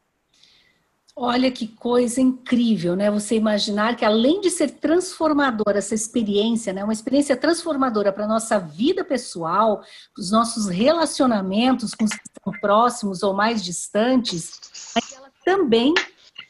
Olha 1.15 1.51
que 1.51 1.67
coisa 1.67 2.19
incrível, 2.19 2.95
né? 2.95 3.11
Você 3.11 3.35
imaginar 3.35 3.95
que 3.95 4.03
além 4.03 4.41
de 4.41 4.49
ser 4.49 4.71
transformadora 4.71 5.77
essa 5.77 5.93
experiência, 5.93 6.73
né, 6.73 6.83
uma 6.83 6.91
experiência 6.91 7.37
transformadora 7.37 8.11
para 8.11 8.25
a 8.25 8.27
nossa 8.27 8.57
vida 8.57 9.05
pessoal, 9.05 9.83
os 10.17 10.31
nossos 10.31 10.67
relacionamentos 10.67 11.93
com 11.93 12.05
os 12.05 12.11
que 12.11 12.23
estão 12.27 12.51
próximos 12.59 13.21
ou 13.21 13.31
mais 13.31 13.63
distantes, 13.63 14.59
mas 14.95 15.13
ela 15.13 15.31
também 15.45 15.93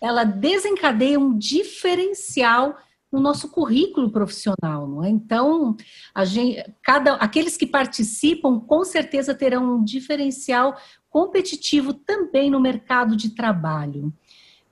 ela 0.02 0.24
desencadeia 0.24 1.20
um 1.20 1.38
diferencial 1.38 2.78
no 3.12 3.20
nosso 3.20 3.50
currículo 3.50 4.10
profissional, 4.10 4.88
não 4.88 5.04
é? 5.04 5.10
Então, 5.10 5.78
gente, 6.24 6.64
cada, 6.82 7.14
aqueles 7.16 7.56
que 7.56 7.68
participam 7.68 8.60
com 8.60 8.84
certeza 8.84 9.36
terão 9.36 9.76
um 9.76 9.84
diferencial 9.84 10.76
competitivo 11.10 11.94
também 11.94 12.50
no 12.50 12.60
mercado 12.60 13.16
de 13.16 13.30
trabalho. 13.36 14.12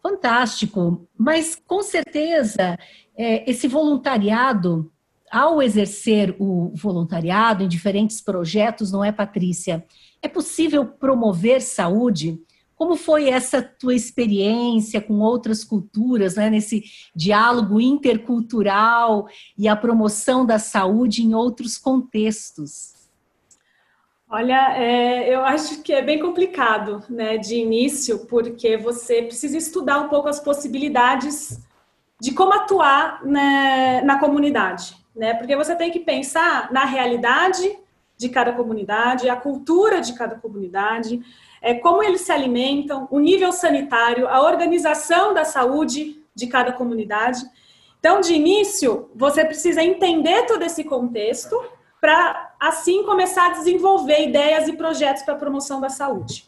Fantástico, 0.02 1.08
mas 1.18 1.56
com 1.68 1.84
certeza 1.84 2.78
é, 3.16 3.50
esse 3.50 3.68
voluntariado, 3.68 4.92
ao 5.32 5.62
exercer 5.62 6.36
o 6.40 6.74
voluntariado 6.76 7.64
em 7.64 7.68
diferentes 7.68 8.20
projetos, 8.20 8.92
não 8.92 9.04
é, 9.04 9.12
Patrícia? 9.12 9.86
É 10.22 10.28
possível 10.28 10.86
promover 10.86 11.62
saúde? 11.62 12.42
Como 12.76 12.96
foi 12.96 13.30
essa 13.30 13.62
tua 13.62 13.94
experiência 13.94 15.00
com 15.00 15.20
outras 15.20 15.64
culturas, 15.64 16.36
né, 16.36 16.50
nesse 16.50 16.84
diálogo 17.16 17.80
intercultural 17.80 19.28
e 19.56 19.68
a 19.68 19.76
promoção 19.76 20.46
da 20.46 20.58
saúde 20.58 21.22
em 21.22 21.36
outros 21.36 21.78
contextos? 21.78 23.01
Olha, 24.34 24.78
é, 24.78 25.28
eu 25.28 25.42
acho 25.42 25.82
que 25.84 25.92
é 25.92 26.02
bem 26.02 26.18
complicado, 26.18 27.04
né, 27.10 27.38
de 27.38 27.56
início, 27.56 28.26
porque 28.28 28.78
você 28.78 29.24
precisa 29.24 29.58
estudar 29.58 30.00
um 30.00 30.08
pouco 30.08 30.30
as 30.30 30.40
possibilidades 30.40 31.60
de 32.18 32.34
como 32.34 32.54
atuar 32.54 33.26
né, 33.26 34.02
na 34.06 34.18
comunidade, 34.20 34.96
né? 35.14 35.34
Porque 35.34 35.54
você 35.54 35.76
tem 35.76 35.92
que 35.92 36.00
pensar 36.00 36.72
na 36.72 36.86
realidade 36.86 37.78
de 38.16 38.30
cada 38.30 38.54
comunidade, 38.54 39.28
a 39.28 39.36
cultura 39.36 40.00
de 40.00 40.14
cada 40.14 40.36
comunidade, 40.36 41.20
é, 41.62 41.74
como 41.74 42.02
eles 42.02 42.22
se 42.22 42.32
alimentam, 42.32 43.10
o 43.12 43.20
nível 43.20 43.52
sanitário, 43.52 44.30
a 44.30 44.42
organização 44.42 45.34
da 45.34 45.44
saúde 45.44 46.24
de 46.34 46.48
cada 46.48 46.72
comunidade. 46.72 47.42
Então, 48.00 48.22
de 48.22 48.34
início, 48.34 49.12
você 49.14 49.44
precisa 49.44 49.84
entender 49.84 50.46
todo 50.46 50.64
esse 50.64 50.86
contexto 50.86 51.62
para 52.00 52.51
assim 52.62 53.04
começar 53.04 53.48
a 53.48 53.54
desenvolver 53.54 54.22
ideias 54.22 54.68
e 54.68 54.74
projetos 54.74 55.24
para 55.24 55.34
a 55.34 55.38
promoção 55.38 55.82
da 55.82 55.90
saúde. 55.90 56.46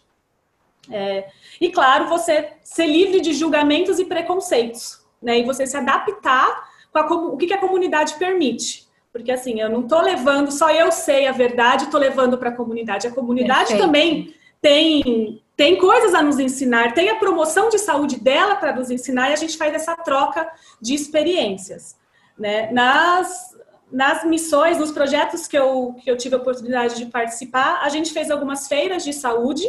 É, 0.91 1.27
e 1.60 1.72
claro, 1.72 2.08
você 2.08 2.51
ser 2.63 2.86
livre 2.86 3.20
de 3.20 3.34
julgamentos 3.34 3.98
e 3.98 4.05
preconceitos, 4.05 5.01
né? 5.20 5.39
E 5.39 5.43
você 5.43 5.65
se 5.65 5.75
adaptar 5.75 6.70
com 6.91 7.15
o 7.34 7.38
que, 7.38 7.48
que 7.48 7.53
a 7.53 7.58
comunidade 7.58 8.13
permite. 8.15 8.88
Porque 9.12 9.32
assim, 9.32 9.60
eu 9.60 9.70
não 9.70 9.82
estou 9.82 10.01
levando, 10.01 10.51
só 10.51 10.70
eu 10.70 10.91
sei 10.91 11.25
a 11.25 11.32
verdade, 11.32 11.86
estou 11.86 12.00
levando 12.00 12.38
para 12.38 12.50
a 12.50 12.55
comunidade. 12.55 13.08
A 13.08 13.12
comunidade 13.12 13.70
Perfeito. 13.70 13.82
também 13.82 14.36
tem, 14.62 15.41
tem 15.55 15.77
coisas 15.77 16.13
a 16.13 16.22
nos 16.22 16.38
ensinar, 16.38 16.93
tem 16.93 17.10
a 17.10 17.15
promoção 17.15 17.70
de 17.70 17.79
saúde 17.79 18.20
dela 18.20 18.55
para 18.55 18.75
nos 18.75 18.91
ensinar 18.91 19.29
e 19.29 19.34
a 19.34 19.38
gente 19.38 19.58
faz 19.58 19.74
essa 19.74 19.96
troca 19.96 20.48
de 20.79 20.93
experiências. 20.93 21.96
Né? 22.38 22.72
Nas, 22.72 23.52
nas 23.93 24.25
missões, 24.25 24.79
nos 24.79 24.91
projetos 24.91 25.47
que 25.47 25.55
eu, 25.55 25.95
que 26.03 26.09
eu 26.09 26.17
tive 26.17 26.33
a 26.33 26.39
oportunidade 26.39 26.95
de 26.95 27.05
participar, 27.05 27.81
a 27.83 27.89
gente 27.89 28.12
fez 28.12 28.31
algumas 28.31 28.67
feiras 28.67 29.03
de 29.03 29.13
saúde, 29.13 29.63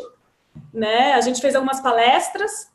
né? 0.72 1.12
A 1.12 1.20
gente 1.20 1.42
fez 1.42 1.54
algumas 1.54 1.80
palestras, 1.80 2.72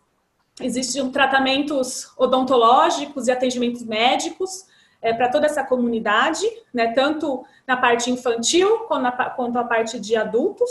existiam 0.61 1.09
tratamentos 1.09 2.13
odontológicos 2.15 3.27
e 3.27 3.31
atendimentos 3.31 3.83
médicos 3.83 4.67
é, 5.01 5.11
para 5.11 5.27
toda 5.27 5.47
essa 5.47 5.63
comunidade, 5.63 6.45
né? 6.71 6.93
Tanto 6.93 7.43
na 7.65 7.75
parte 7.75 8.11
infantil 8.11 8.81
quanto, 8.87 9.01
na, 9.01 9.11
quanto 9.11 9.57
a 9.57 9.63
parte 9.63 9.99
de 9.99 10.15
adultos. 10.15 10.69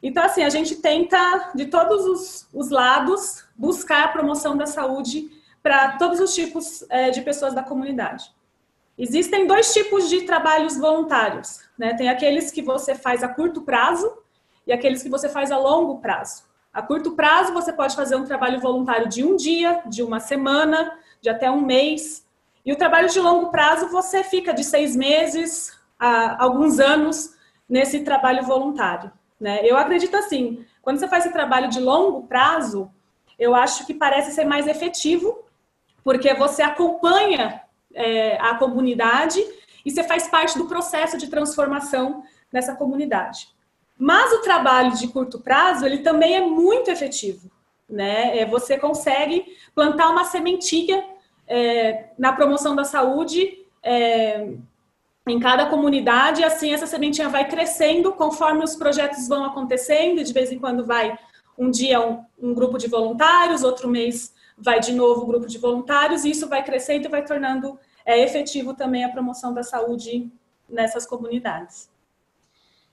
Então, 0.00 0.22
assim, 0.22 0.44
a 0.44 0.50
gente 0.50 0.76
tenta, 0.76 1.50
de 1.52 1.66
todos 1.66 2.04
os, 2.04 2.48
os 2.54 2.70
lados, 2.70 3.44
buscar 3.56 4.04
a 4.04 4.08
promoção 4.08 4.56
da 4.56 4.66
saúde 4.66 5.28
para 5.60 5.96
todos 5.98 6.20
os 6.20 6.32
tipos 6.32 6.84
é, 6.88 7.10
de 7.10 7.22
pessoas 7.22 7.54
da 7.54 7.62
comunidade. 7.64 8.32
Existem 8.96 9.46
dois 9.46 9.72
tipos 9.72 10.08
de 10.08 10.22
trabalhos 10.22 10.76
voluntários, 10.76 11.60
né? 11.78 11.94
Tem 11.94 12.08
aqueles 12.08 12.50
que 12.50 12.62
você 12.62 12.94
faz 12.94 13.22
a 13.22 13.28
curto 13.28 13.62
prazo 13.62 14.18
e 14.66 14.72
aqueles 14.72 15.02
que 15.02 15.08
você 15.08 15.28
faz 15.28 15.50
a 15.50 15.58
longo 15.58 15.98
prazo. 15.98 16.44
A 16.72 16.80
curto 16.80 17.12
prazo, 17.12 17.52
você 17.52 17.72
pode 17.72 17.94
fazer 17.94 18.16
um 18.16 18.24
trabalho 18.24 18.60
voluntário 18.60 19.08
de 19.08 19.24
um 19.24 19.36
dia, 19.36 19.82
de 19.86 20.02
uma 20.02 20.20
semana, 20.20 20.98
de 21.20 21.28
até 21.28 21.50
um 21.50 21.60
mês. 21.60 22.26
E 22.64 22.72
o 22.72 22.76
trabalho 22.76 23.08
de 23.08 23.20
longo 23.20 23.50
prazo, 23.50 23.88
você 23.88 24.22
fica 24.22 24.52
de 24.54 24.64
seis 24.64 24.94
meses 24.94 25.78
a 25.98 26.42
alguns 26.42 26.78
anos 26.78 27.34
nesse 27.68 28.00
trabalho 28.00 28.42
voluntário. 28.44 29.10
Né? 29.40 29.60
Eu 29.64 29.76
acredito 29.76 30.16
assim, 30.16 30.64
quando 30.80 30.98
você 30.98 31.08
faz 31.08 31.24
esse 31.24 31.32
trabalho 31.32 31.68
de 31.68 31.80
longo 31.80 32.26
prazo, 32.26 32.90
eu 33.38 33.54
acho 33.54 33.86
que 33.86 33.92
parece 33.92 34.32
ser 34.32 34.44
mais 34.44 34.66
efetivo, 34.66 35.44
porque 36.04 36.32
você 36.34 36.62
acompanha 36.62 37.62
é, 37.94 38.38
a 38.40 38.54
comunidade 38.54 39.42
e 39.84 39.90
você 39.90 40.02
faz 40.02 40.28
parte 40.28 40.56
do 40.56 40.66
processo 40.66 41.18
de 41.18 41.28
transformação 41.28 42.22
nessa 42.52 42.74
comunidade. 42.74 43.48
Mas 43.98 44.32
o 44.32 44.42
trabalho 44.42 44.92
de 44.92 45.08
curto 45.08 45.40
prazo, 45.40 45.86
ele 45.86 45.98
também 45.98 46.34
é 46.34 46.40
muito 46.40 46.90
efetivo. 46.90 47.50
Né? 47.88 48.38
É, 48.38 48.46
você 48.46 48.78
consegue 48.78 49.44
plantar 49.74 50.08
uma 50.10 50.24
sementinha 50.24 51.04
é, 51.46 52.06
na 52.18 52.32
promoção 52.32 52.74
da 52.74 52.84
saúde 52.84 53.58
é, 53.82 54.54
em 55.26 55.38
cada 55.38 55.66
comunidade, 55.66 56.40
e 56.40 56.44
assim 56.44 56.72
essa 56.72 56.86
sementinha 56.86 57.28
vai 57.28 57.48
crescendo 57.48 58.12
conforme 58.12 58.64
os 58.64 58.74
projetos 58.74 59.28
vão 59.28 59.44
acontecendo, 59.44 60.24
de 60.24 60.32
vez 60.32 60.50
em 60.50 60.58
quando 60.58 60.84
vai 60.84 61.16
um 61.56 61.70
dia 61.70 62.00
um, 62.00 62.24
um 62.40 62.54
grupo 62.54 62.78
de 62.78 62.88
voluntários, 62.88 63.62
outro 63.62 63.88
mês 63.88 64.31
vai 64.56 64.80
de 64.80 64.92
novo 64.92 65.22
o 65.22 65.26
grupo 65.26 65.46
de 65.46 65.58
voluntários, 65.58 66.24
e 66.24 66.30
isso 66.30 66.48
vai 66.48 66.64
crescendo 66.64 67.06
e 67.06 67.08
vai 67.10 67.24
tornando 67.24 67.78
é, 68.04 68.22
efetivo 68.22 68.74
também 68.74 69.04
a 69.04 69.08
promoção 69.08 69.52
da 69.52 69.62
saúde 69.62 70.30
nessas 70.68 71.06
comunidades. 71.06 71.90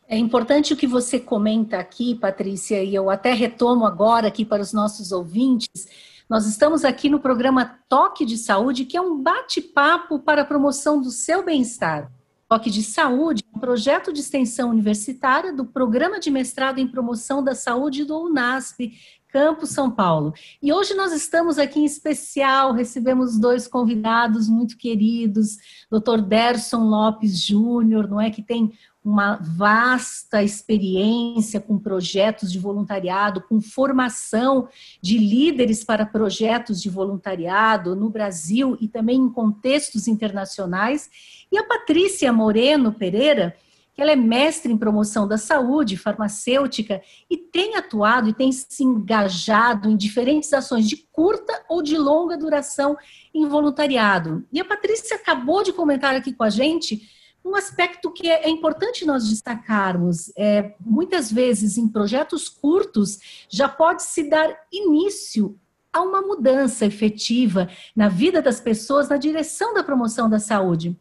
É 0.07 0.17
importante 0.17 0.73
o 0.73 0.77
que 0.77 0.87
você 0.87 1.19
comenta 1.19 1.77
aqui, 1.77 2.15
Patrícia, 2.15 2.83
e 2.83 2.95
eu 2.95 3.11
até 3.11 3.31
retomo 3.31 3.85
agora 3.85 4.27
aqui 4.27 4.43
para 4.43 4.61
os 4.61 4.73
nossos 4.73 5.11
ouvintes. 5.11 5.87
Nós 6.27 6.47
estamos 6.47 6.83
aqui 6.83 7.09
no 7.09 7.19
programa 7.19 7.79
Toque 7.87 8.25
de 8.25 8.35
Saúde, 8.35 8.85
que 8.85 8.97
é 8.97 9.01
um 9.01 9.21
bate-papo 9.21 10.17
para 10.19 10.41
a 10.41 10.45
promoção 10.45 10.99
do 10.99 11.11
seu 11.11 11.43
bem-estar. 11.43 12.11
Toque 12.47 12.71
de 12.71 12.81
Saúde, 12.81 13.43
um 13.55 13.59
projeto 13.59 14.11
de 14.11 14.21
extensão 14.21 14.71
universitária 14.71 15.53
do 15.53 15.63
Programa 15.63 16.19
de 16.19 16.31
Mestrado 16.31 16.79
em 16.79 16.87
Promoção 16.87 17.43
da 17.43 17.53
Saúde 17.53 18.03
do 18.03 18.19
UNASP, 18.19 18.93
Campos, 19.31 19.69
São 19.69 19.91
Paulo. 19.91 20.33
E 20.61 20.73
hoje 20.73 20.93
nós 20.95 21.13
estamos 21.13 21.59
aqui 21.59 21.79
em 21.79 21.85
especial, 21.85 22.73
recebemos 22.73 23.37
dois 23.37 23.67
convidados 23.67 24.49
muito 24.49 24.77
queridos, 24.77 25.57
Dr. 25.89 26.21
Derson 26.21 26.83
Lopes 26.83 27.39
Júnior, 27.39 28.07
não 28.07 28.19
é 28.19 28.31
que 28.31 28.41
tem 28.41 28.73
uma 29.03 29.37
vasta 29.37 30.43
experiência 30.43 31.59
com 31.59 31.79
projetos 31.79 32.51
de 32.51 32.59
voluntariado, 32.59 33.41
com 33.41 33.61
formação 33.61 34.67
de 35.01 35.17
líderes 35.17 35.83
para 35.83 36.05
projetos 36.05 36.81
de 36.81 36.89
voluntariado 36.89 37.95
no 37.95 38.09
Brasil 38.09 38.77
e 38.81 38.87
também 38.87 39.17
em 39.17 39.29
contextos 39.29 40.07
internacionais, 40.07 41.09
e 41.51 41.57
a 41.57 41.63
Patrícia 41.63 42.31
Moreno 42.33 42.91
Pereira, 42.91 43.55
ela 44.01 44.11
é 44.11 44.15
mestre 44.15 44.71
em 44.71 44.77
promoção 44.77 45.27
da 45.27 45.37
saúde, 45.37 45.97
farmacêutica, 45.97 47.01
e 47.29 47.37
tem 47.37 47.75
atuado 47.75 48.29
e 48.29 48.33
tem 48.33 48.51
se 48.51 48.83
engajado 48.83 49.89
em 49.89 49.97
diferentes 49.97 50.53
ações 50.53 50.87
de 50.87 50.97
curta 51.11 51.63
ou 51.69 51.81
de 51.81 51.97
longa 51.97 52.37
duração 52.37 52.97
em 53.33 53.47
voluntariado. 53.47 54.45
E 54.51 54.59
a 54.59 54.65
Patrícia 54.65 55.15
acabou 55.15 55.63
de 55.63 55.73
comentar 55.73 56.15
aqui 56.15 56.33
com 56.33 56.43
a 56.43 56.49
gente 56.49 57.07
um 57.43 57.55
aspecto 57.55 58.11
que 58.11 58.29
é, 58.29 58.49
importante 58.49 59.05
nós 59.05 59.27
destacarmos. 59.27 60.31
É, 60.37 60.75
muitas 60.79 61.31
vezes, 61.31 61.77
em 61.77 61.87
projetos 61.87 62.49
curtos, 62.49 63.19
já 63.49 63.67
pode 63.67 64.03
se 64.03 64.29
dar 64.29 64.55
início 64.71 65.57
a 65.91 66.01
uma 66.01 66.21
mudança 66.21 66.85
efetiva 66.85 67.67
na 67.95 68.07
vida 68.07 68.41
das 68.41 68.59
pessoas 68.59 69.09
na 69.09 69.17
direção 69.17 69.73
da 69.73 69.83
promoção 69.83 70.29
da 70.29 70.39
saúde. 70.39 70.95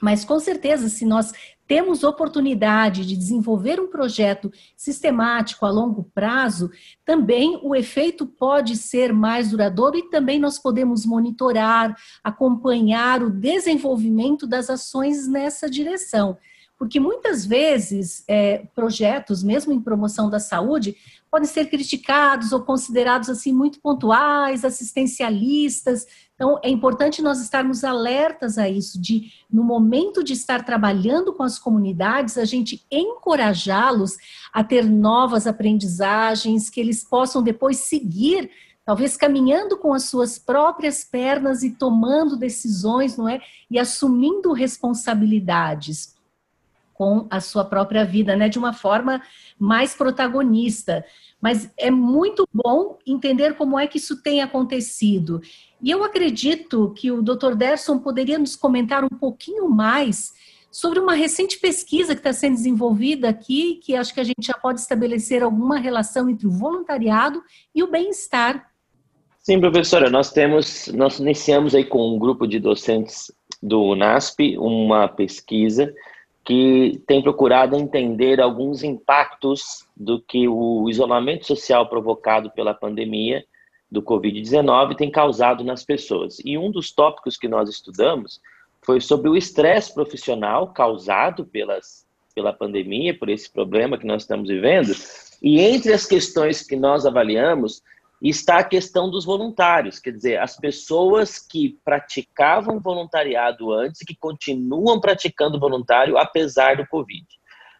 Mas 0.00 0.24
com 0.24 0.38
certeza, 0.40 0.88
se 0.88 1.04
nós 1.04 1.32
temos 1.66 2.04
oportunidade 2.04 3.06
de 3.06 3.16
desenvolver 3.16 3.80
um 3.80 3.88
projeto 3.88 4.52
sistemático 4.76 5.64
a 5.64 5.70
longo 5.70 6.04
prazo, 6.14 6.70
também 7.04 7.58
o 7.62 7.74
efeito 7.74 8.26
pode 8.26 8.76
ser 8.76 9.12
mais 9.12 9.50
duradouro 9.50 9.96
e 9.96 10.10
também 10.10 10.38
nós 10.38 10.58
podemos 10.58 11.06
monitorar, 11.06 11.96
acompanhar 12.22 13.22
o 13.22 13.30
desenvolvimento 13.30 14.46
das 14.46 14.68
ações 14.68 15.26
nessa 15.26 15.68
direção. 15.68 16.36
Porque 16.76 16.98
muitas 16.98 17.46
vezes 17.46 18.24
é, 18.28 18.66
projetos, 18.74 19.42
mesmo 19.42 19.72
em 19.72 19.80
promoção 19.80 20.28
da 20.28 20.40
saúde, 20.40 20.96
podem 21.30 21.48
ser 21.48 21.66
criticados 21.66 22.52
ou 22.52 22.62
considerados 22.62 23.30
assim 23.30 23.52
muito 23.52 23.80
pontuais, 23.80 24.64
assistencialistas. 24.64 26.06
Então, 26.34 26.58
é 26.64 26.68
importante 26.68 27.22
nós 27.22 27.40
estarmos 27.40 27.84
alertas 27.84 28.58
a 28.58 28.68
isso, 28.68 29.00
de 29.00 29.32
no 29.50 29.62
momento 29.62 30.22
de 30.24 30.32
estar 30.32 30.64
trabalhando 30.64 31.32
com 31.32 31.44
as 31.44 31.58
comunidades, 31.58 32.36
a 32.36 32.44
gente 32.44 32.84
encorajá-los 32.90 34.16
a 34.52 34.64
ter 34.64 34.84
novas 34.84 35.46
aprendizagens, 35.46 36.68
que 36.68 36.80
eles 36.80 37.04
possam 37.04 37.42
depois 37.42 37.78
seguir 37.78 38.50
talvez 38.84 39.16
caminhando 39.16 39.78
com 39.78 39.94
as 39.94 40.04
suas 40.04 40.38
próprias 40.38 41.04
pernas 41.04 41.62
e 41.62 41.70
tomando 41.70 42.36
decisões, 42.36 43.16
não 43.16 43.26
é? 43.26 43.40
E 43.70 43.78
assumindo 43.78 44.52
responsabilidades 44.52 46.14
com 47.04 47.26
a 47.28 47.38
sua 47.38 47.66
própria 47.66 48.02
vida, 48.02 48.34
né, 48.34 48.48
de 48.48 48.58
uma 48.58 48.72
forma 48.72 49.20
mais 49.58 49.94
protagonista. 49.94 51.04
Mas 51.38 51.70
é 51.76 51.90
muito 51.90 52.48
bom 52.50 52.96
entender 53.06 53.56
como 53.56 53.78
é 53.78 53.86
que 53.86 53.98
isso 53.98 54.22
tem 54.22 54.40
acontecido. 54.40 55.42
E 55.82 55.90
eu 55.90 56.02
acredito 56.02 56.94
que 56.96 57.12
o 57.12 57.20
Dr. 57.20 57.56
Derson 57.56 57.98
poderia 57.98 58.38
nos 58.38 58.56
comentar 58.56 59.04
um 59.04 59.18
pouquinho 59.20 59.68
mais 59.68 60.32
sobre 60.72 60.98
uma 60.98 61.12
recente 61.12 61.58
pesquisa 61.58 62.14
que 62.14 62.20
está 62.20 62.32
sendo 62.32 62.54
desenvolvida 62.54 63.28
aqui, 63.28 63.74
que 63.82 63.94
acho 63.94 64.14
que 64.14 64.20
a 64.20 64.24
gente 64.24 64.46
já 64.46 64.54
pode 64.54 64.80
estabelecer 64.80 65.42
alguma 65.42 65.78
relação 65.78 66.30
entre 66.30 66.46
o 66.46 66.50
voluntariado 66.50 67.42
e 67.74 67.82
o 67.82 67.90
bem-estar. 67.90 68.70
Sim, 69.40 69.60
professora, 69.60 70.08
nós 70.08 70.32
temos, 70.32 70.88
nós 70.88 71.18
iniciamos 71.18 71.74
aí 71.74 71.84
com 71.84 72.14
um 72.14 72.18
grupo 72.18 72.46
de 72.46 72.58
docentes 72.58 73.30
do 73.62 73.82
UNASP 73.82 74.56
uma 74.56 75.06
pesquisa 75.06 75.94
que 76.44 77.02
tem 77.06 77.22
procurado 77.22 77.74
entender 77.74 78.40
alguns 78.40 78.82
impactos 78.82 79.86
do 79.96 80.20
que 80.20 80.46
o 80.46 80.88
isolamento 80.90 81.46
social 81.46 81.88
provocado 81.88 82.50
pela 82.50 82.74
pandemia 82.74 83.44
do 83.90 84.02
Covid-19 84.02 84.96
tem 84.96 85.10
causado 85.10 85.64
nas 85.64 85.84
pessoas. 85.84 86.38
E 86.44 86.58
um 86.58 86.70
dos 86.70 86.92
tópicos 86.92 87.36
que 87.36 87.48
nós 87.48 87.70
estudamos 87.70 88.40
foi 88.82 89.00
sobre 89.00 89.30
o 89.30 89.36
estresse 89.36 89.94
profissional 89.94 90.68
causado 90.68 91.46
pelas, 91.46 92.06
pela 92.34 92.52
pandemia, 92.52 93.16
por 93.16 93.30
esse 93.30 93.50
problema 93.50 93.96
que 93.96 94.06
nós 94.06 94.22
estamos 94.22 94.48
vivendo. 94.48 94.92
E 95.42 95.60
entre 95.60 95.92
as 95.92 96.04
questões 96.04 96.62
que 96.62 96.76
nós 96.76 97.06
avaliamos, 97.06 97.82
está 98.30 98.58
a 98.58 98.64
questão 98.64 99.10
dos 99.10 99.24
voluntários, 99.24 99.98
quer 99.98 100.12
dizer, 100.12 100.38
as 100.38 100.56
pessoas 100.56 101.38
que 101.38 101.78
praticavam 101.84 102.80
voluntariado 102.80 103.72
antes 103.72 104.00
e 104.00 104.06
que 104.06 104.16
continuam 104.16 104.98
praticando 104.98 105.60
voluntário 105.60 106.16
apesar 106.16 106.76
do 106.76 106.86
Covid. 106.86 107.26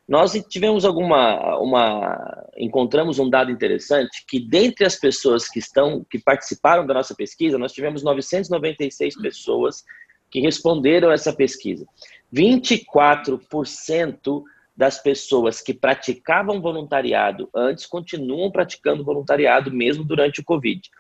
Nós 0.07 0.33
tivemos 0.51 0.85
alguma 0.85 1.59
uma 1.59 2.45
encontramos 2.59 3.19
um 3.19 3.31
dado 3.31 3.51
interessante 3.51 4.23
que 4.29 4.39
dentre 4.39 4.85
as 4.85 4.97
pessoas 4.97 5.49
que 5.49 5.59
estão 5.59 6.05
que 6.11 6.19
participaram 6.19 6.87
da 6.87 6.93
nossa 6.93 7.15
pesquisa, 7.15 7.57
nós 7.57 7.73
tivemos 7.73 8.03
996 8.03 9.17
pessoas 9.17 9.83
que 10.31 10.41
responderam 10.41 11.11
essa 11.11 11.33
pesquisa. 11.33 11.87
24% 12.35 14.43
das 14.77 15.01
pessoas 15.01 15.61
que 15.61 15.73
praticavam 15.73 16.61
voluntariado 16.61 17.49
antes 17.55 17.87
continuam 17.87 18.51
praticando 18.51 19.05
voluntariado 19.05 19.73
mesmo 19.73 20.05
durante 20.05 20.41
o 20.41 20.45
Covid. 20.45 20.91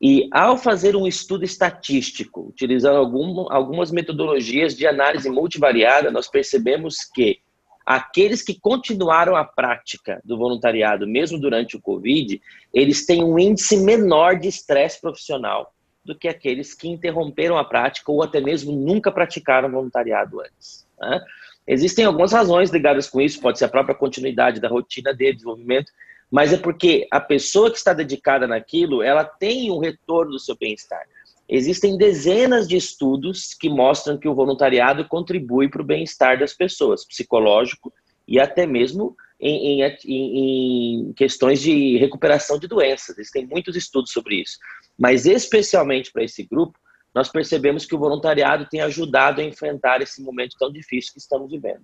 E 0.00 0.28
ao 0.30 0.58
fazer 0.58 0.94
um 0.94 1.06
estudo 1.06 1.44
estatístico, 1.44 2.48
utilizando 2.48 2.98
algum, 2.98 3.50
algumas 3.50 3.90
metodologias 3.90 4.76
de 4.76 4.86
análise 4.86 5.30
multivariada, 5.30 6.10
nós 6.10 6.28
percebemos 6.28 6.96
que 7.14 7.38
aqueles 7.86 8.42
que 8.42 8.58
continuaram 8.60 9.34
a 9.36 9.44
prática 9.44 10.20
do 10.22 10.36
voluntariado 10.36 11.06
mesmo 11.06 11.38
durante 11.38 11.76
o 11.76 11.80
Covid, 11.80 12.40
eles 12.74 13.06
têm 13.06 13.24
um 13.24 13.38
índice 13.38 13.78
menor 13.78 14.38
de 14.38 14.48
estresse 14.48 15.00
profissional 15.00 15.72
do 16.04 16.16
que 16.16 16.28
aqueles 16.28 16.74
que 16.74 16.88
interromperam 16.88 17.56
a 17.56 17.64
prática 17.64 18.12
ou 18.12 18.22
até 18.22 18.40
mesmo 18.40 18.72
nunca 18.72 19.10
praticaram 19.10 19.70
voluntariado 19.70 20.40
antes. 20.40 20.86
Né? 21.00 21.20
Existem 21.66 22.04
algumas 22.04 22.32
razões 22.32 22.70
ligadas 22.70 23.08
com 23.08 23.20
isso, 23.20 23.40
pode 23.40 23.58
ser 23.58 23.64
a 23.64 23.68
própria 23.68 23.94
continuidade 23.94 24.60
da 24.60 24.68
rotina 24.68 25.12
de 25.12 25.32
desenvolvimento, 25.32 25.90
mas 26.30 26.52
é 26.52 26.56
porque 26.56 27.06
a 27.10 27.20
pessoa 27.20 27.70
que 27.70 27.78
está 27.78 27.92
dedicada 27.92 28.46
naquilo, 28.46 29.02
ela 29.02 29.24
tem 29.24 29.70
um 29.70 29.78
retorno 29.78 30.32
do 30.32 30.38
seu 30.38 30.56
bem-estar. 30.56 31.02
Existem 31.48 31.96
dezenas 31.96 32.66
de 32.66 32.76
estudos 32.76 33.54
que 33.54 33.68
mostram 33.68 34.18
que 34.18 34.28
o 34.28 34.34
voluntariado 34.34 35.06
contribui 35.06 35.68
para 35.68 35.82
o 35.82 35.84
bem-estar 35.84 36.38
das 36.38 36.52
pessoas, 36.52 37.04
psicológico 37.04 37.92
e 38.26 38.40
até 38.40 38.66
mesmo 38.66 39.16
em, 39.38 39.82
em, 39.82 39.94
em, 40.04 41.12
questões 41.12 41.60
de 41.60 41.98
recuperação 41.98 42.58
de 42.58 42.66
doenças. 42.66 43.16
Existem 43.16 43.46
muitos 43.46 43.76
estudos 43.76 44.10
sobre 44.10 44.42
isso. 44.42 44.58
Mas, 44.98 45.26
especialmente 45.26 46.10
para 46.10 46.24
esse 46.24 46.42
grupo, 46.42 46.76
nós 47.16 47.30
percebemos 47.30 47.86
que 47.86 47.94
o 47.94 47.98
voluntariado 47.98 48.66
tem 48.66 48.82
ajudado 48.82 49.40
a 49.40 49.44
enfrentar 49.44 50.02
esse 50.02 50.22
momento 50.22 50.54
tão 50.58 50.70
difícil 50.70 51.14
que 51.14 51.18
estamos 51.18 51.50
vivendo. 51.50 51.80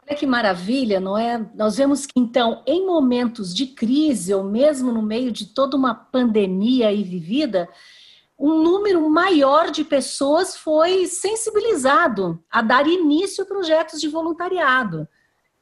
Olha 0.00 0.16
que 0.16 0.24
maravilha, 0.24 1.00
não 1.00 1.18
é? 1.18 1.44
Nós 1.56 1.76
vemos 1.76 2.06
que, 2.06 2.12
então, 2.14 2.62
em 2.64 2.86
momentos 2.86 3.52
de 3.52 3.66
crise, 3.66 4.32
ou 4.32 4.44
mesmo 4.44 4.92
no 4.92 5.02
meio 5.02 5.32
de 5.32 5.46
toda 5.46 5.76
uma 5.76 5.92
pandemia 5.92 6.86
aí 6.86 7.02
vivida, 7.02 7.68
um 8.38 8.62
número 8.62 9.10
maior 9.10 9.72
de 9.72 9.82
pessoas 9.82 10.56
foi 10.56 11.06
sensibilizado 11.06 12.40
a 12.48 12.62
dar 12.62 12.86
início 12.86 13.42
a 13.42 13.46
projetos 13.46 14.00
de 14.00 14.06
voluntariado. 14.06 15.08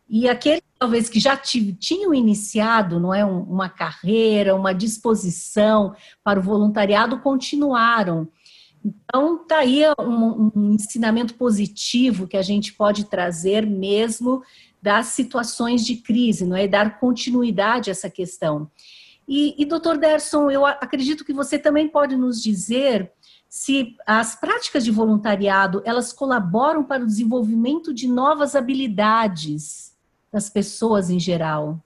E 0.07 0.29
aqueles, 0.29 0.68
talvez, 0.79 1.09
que 1.09 1.19
já 1.19 1.37
tinham 1.37 2.15
iniciado 2.15 3.01
não 3.01 3.13
é, 3.13 3.25
uma 3.25 3.69
carreira, 3.69 4.55
uma 4.55 4.73
disposição 4.73 5.95
para 6.23 6.39
o 6.39 6.43
voluntariado, 6.43 7.19
continuaram. 7.21 8.29
Então, 8.85 9.43
está 9.43 9.59
aí 9.59 9.83
um, 10.01 10.51
um, 10.55 10.73
ensinamento 10.73 11.35
positivo 11.35 12.29
que 12.29 12.37
a 12.37 12.43
gente 12.43 12.73
pode 12.73 13.05
trazer 13.05 13.67
mesmo 13.67 14.43
das 14.81 15.07
situações 15.07 15.85
de 15.85 15.97
crise, 15.97 16.47
não 16.47 16.57
é? 16.57 16.69
Dar 16.69 17.01
continuidade 17.01 17.91
a 17.91 17.93
essa 17.93 18.09
questão. 18.09 18.71
E, 19.27 19.55
e 19.61 19.67
doutor 19.67 19.99
Derson, 19.99 20.51
eu 20.51 20.65
acredito 20.65 21.25
que 21.25 21.33
você 21.33 21.59
também 21.59 21.89
pode 21.89 22.17
nos 22.17 22.41
dizer 22.41 23.13
se 23.49 23.97
as 24.07 24.39
práticas 24.39 24.85
de 24.85 24.91
voluntariado, 24.91 25.83
elas 25.85 26.13
colaboram 26.13 26.85
para 26.85 27.03
o 27.03 27.07
desenvolvimento 27.07 27.93
de 27.93 28.07
novas 28.07 28.55
habilidades 28.55 29.88
das 30.33 30.51
pessoas 30.51 31.11
em 31.11 31.19
geral? 31.19 31.79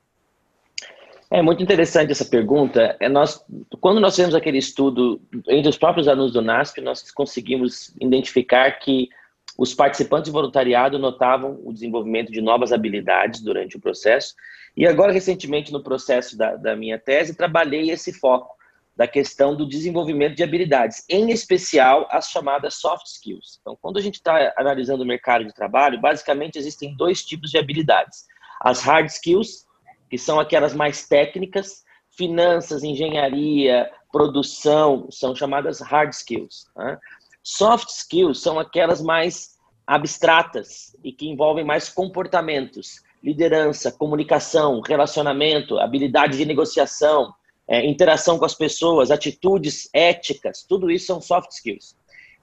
É 1.30 1.40
muito 1.40 1.62
interessante 1.62 2.12
essa 2.12 2.26
pergunta. 2.26 2.94
É 3.00 3.08
nós, 3.08 3.42
quando 3.80 3.98
nós 3.98 4.14
fizemos 4.14 4.34
aquele 4.34 4.58
estudo 4.58 5.18
entre 5.48 5.70
os 5.70 5.78
próprios 5.78 6.06
alunos 6.06 6.32
do 6.32 6.42
NASP, 6.42 6.82
nós 6.82 7.10
conseguimos 7.10 7.94
identificar 7.98 8.70
que 8.72 9.08
os 9.56 9.72
participantes 9.72 10.26
de 10.26 10.30
voluntariado 10.30 10.98
notavam 10.98 11.58
o 11.64 11.72
desenvolvimento 11.72 12.30
de 12.30 12.42
novas 12.42 12.70
habilidades 12.70 13.40
durante 13.40 13.78
o 13.78 13.80
processo. 13.80 14.34
E 14.76 14.86
agora, 14.86 15.10
recentemente, 15.10 15.72
no 15.72 15.82
processo 15.82 16.36
da, 16.36 16.54
da 16.54 16.76
minha 16.76 16.98
tese, 16.98 17.34
trabalhei 17.34 17.90
esse 17.90 18.12
foco 18.12 18.54
da 18.94 19.06
questão 19.06 19.56
do 19.56 19.66
desenvolvimento 19.66 20.36
de 20.36 20.42
habilidades, 20.42 21.02
em 21.08 21.30
especial 21.30 22.06
as 22.10 22.28
chamadas 22.28 22.74
soft 22.74 23.06
skills. 23.06 23.58
Então, 23.60 23.76
quando 23.80 23.96
a 23.98 24.02
gente 24.02 24.16
está 24.16 24.52
analisando 24.54 25.02
o 25.02 25.06
mercado 25.06 25.46
de 25.46 25.54
trabalho, 25.54 25.98
basicamente 25.98 26.58
existem 26.58 26.94
dois 26.94 27.24
tipos 27.24 27.50
de 27.50 27.56
habilidades 27.56 28.30
as 28.62 28.80
hard 28.80 29.08
skills, 29.08 29.66
que 30.08 30.16
são 30.16 30.38
aquelas 30.38 30.74
mais 30.74 31.06
técnicas, 31.06 31.82
finanças, 32.16 32.84
engenharia, 32.84 33.90
produção, 34.12 35.08
são 35.10 35.34
chamadas 35.34 35.80
hard 35.80 36.12
skills. 36.12 36.66
Né? 36.76 36.98
Soft 37.42 37.88
skills 37.88 38.40
são 38.40 38.58
aquelas 38.58 39.02
mais 39.02 39.58
abstratas 39.86 40.96
e 41.02 41.12
que 41.12 41.28
envolvem 41.28 41.64
mais 41.64 41.88
comportamentos, 41.88 43.02
liderança, 43.22 43.90
comunicação, 43.90 44.80
relacionamento, 44.80 45.78
habilidade 45.78 46.36
de 46.38 46.44
negociação, 46.44 47.34
é, 47.66 47.84
interação 47.86 48.38
com 48.38 48.44
as 48.44 48.54
pessoas, 48.54 49.10
atitudes 49.10 49.88
éticas, 49.92 50.64
tudo 50.68 50.90
isso 50.90 51.06
são 51.06 51.20
soft 51.20 51.50
skills. 51.52 51.96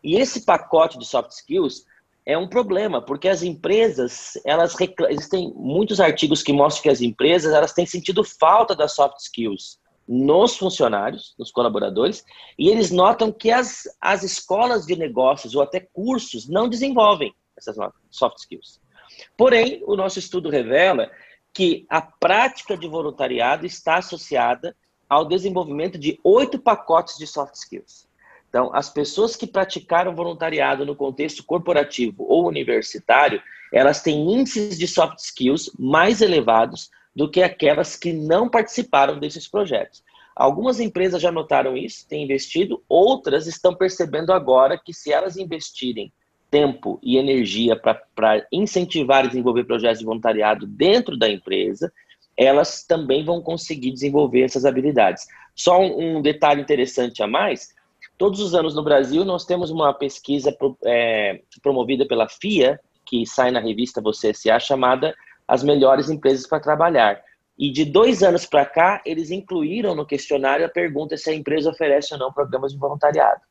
E 0.03 0.15
esse 0.15 0.45
pacote 0.45 0.97
de 0.97 1.05
soft 1.05 1.31
skills 1.31 1.85
é 2.25 2.37
um 2.37 2.47
problema, 2.47 3.01
porque 3.01 3.27
as 3.27 3.41
empresas, 3.41 4.33
elas 4.45 4.75
existem 5.09 5.51
muitos 5.55 5.99
artigos 5.99 6.43
que 6.43 6.53
mostram 6.53 6.83
que 6.83 6.89
as 6.89 7.01
empresas 7.01 7.53
elas 7.53 7.73
têm 7.73 7.85
sentido 7.85 8.23
falta 8.23 8.75
das 8.75 8.93
soft 8.93 9.17
skills 9.19 9.79
nos 10.07 10.57
funcionários, 10.57 11.35
nos 11.37 11.51
colaboradores, 11.51 12.25
e 12.57 12.69
eles 12.69 12.89
notam 12.89 13.31
que 13.31 13.51
as, 13.51 13.83
as 14.01 14.23
escolas 14.23 14.85
de 14.87 14.95
negócios 14.95 15.53
ou 15.53 15.61
até 15.61 15.79
cursos 15.79 16.49
não 16.49 16.67
desenvolvem 16.67 17.31
essas 17.55 17.75
soft 18.09 18.39
skills. 18.39 18.81
Porém, 19.37 19.83
o 19.85 19.95
nosso 19.95 20.17
estudo 20.17 20.49
revela 20.49 21.11
que 21.53 21.85
a 21.89 22.01
prática 22.01 22.75
de 22.75 22.87
voluntariado 22.87 23.67
está 23.67 23.97
associada 23.97 24.75
ao 25.07 25.25
desenvolvimento 25.25 25.99
de 25.99 26.19
oito 26.23 26.57
pacotes 26.57 27.15
de 27.17 27.27
soft 27.27 27.53
skills. 27.55 28.08
Então, 28.49 28.71
as 28.73 28.89
pessoas 28.89 29.35
que 29.35 29.45
praticaram 29.45 30.15
voluntariado 30.15 30.85
no 30.85 30.95
contexto 30.95 31.43
corporativo 31.43 32.25
ou 32.27 32.47
universitário, 32.47 33.41
elas 33.71 34.01
têm 34.01 34.33
índices 34.33 34.77
de 34.77 34.87
soft 34.87 35.19
skills 35.19 35.71
mais 35.77 36.21
elevados 36.21 36.89
do 37.15 37.29
que 37.29 37.43
aquelas 37.43 37.95
que 37.95 38.11
não 38.11 38.49
participaram 38.49 39.19
desses 39.19 39.47
projetos. 39.47 40.03
Algumas 40.35 40.79
empresas 40.79 41.21
já 41.21 41.31
notaram 41.31 41.77
isso, 41.77 42.07
têm 42.07 42.23
investido, 42.23 42.81
outras 42.87 43.45
estão 43.45 43.75
percebendo 43.75 44.31
agora 44.31 44.79
que 44.83 44.93
se 44.93 45.11
elas 45.11 45.37
investirem 45.37 46.11
tempo 46.49 46.99
e 47.03 47.17
energia 47.17 47.75
para 47.75 48.47
incentivar 48.51 49.25
e 49.25 49.27
desenvolver 49.27 49.65
projetos 49.65 49.99
de 49.99 50.05
voluntariado 50.05 50.65
dentro 50.65 51.17
da 51.17 51.29
empresa, 51.29 51.91
elas 52.35 52.83
também 52.83 53.23
vão 53.23 53.41
conseguir 53.41 53.91
desenvolver 53.91 54.43
essas 54.43 54.65
habilidades. 54.65 55.27
Só 55.53 55.79
um, 55.79 56.17
um 56.17 56.21
detalhe 56.21 56.61
interessante 56.61 57.21
a 57.21 57.27
mais: 57.27 57.75
todos 58.19 58.41
os 58.41 58.53
anos 58.53 58.75
no 58.75 58.83
Brasil 58.83 59.23
nós 59.23 59.45
temos 59.45 59.71
uma 59.71 59.93
pesquisa 59.93 60.55
é, 60.85 61.41
promovida 61.63 62.05
pela 62.05 62.27
FIA, 62.27 62.77
que 63.05 63.25
sai 63.25 63.49
na 63.49 63.61
revista 63.61 64.01
Você 64.01 64.29
S.A., 64.29 64.59
chamada 64.59 65.15
As 65.47 65.63
Melhores 65.63 66.09
Empresas 66.09 66.45
para 66.45 66.59
Trabalhar. 66.59 67.19
E 67.57 67.71
de 67.71 67.85
dois 67.85 68.21
anos 68.21 68.45
para 68.45 68.65
cá, 68.65 69.01
eles 69.05 69.31
incluíram 69.31 69.95
no 69.95 70.05
questionário 70.05 70.65
a 70.65 70.69
pergunta 70.69 71.15
se 71.15 71.29
a 71.29 71.33
empresa 71.33 71.71
oferece 71.71 72.13
ou 72.13 72.19
não 72.19 72.31
programas 72.31 72.73
de 72.73 72.77
voluntariado. 72.77 73.41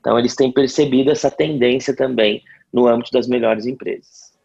Então, 0.00 0.18
eles 0.18 0.34
têm 0.34 0.52
percebido 0.52 1.10
essa 1.10 1.30
tendência 1.30 1.94
também 1.94 2.42
no 2.72 2.88
âmbito 2.88 3.12
das 3.12 3.28
melhores 3.28 3.66
empresas. 3.66 4.36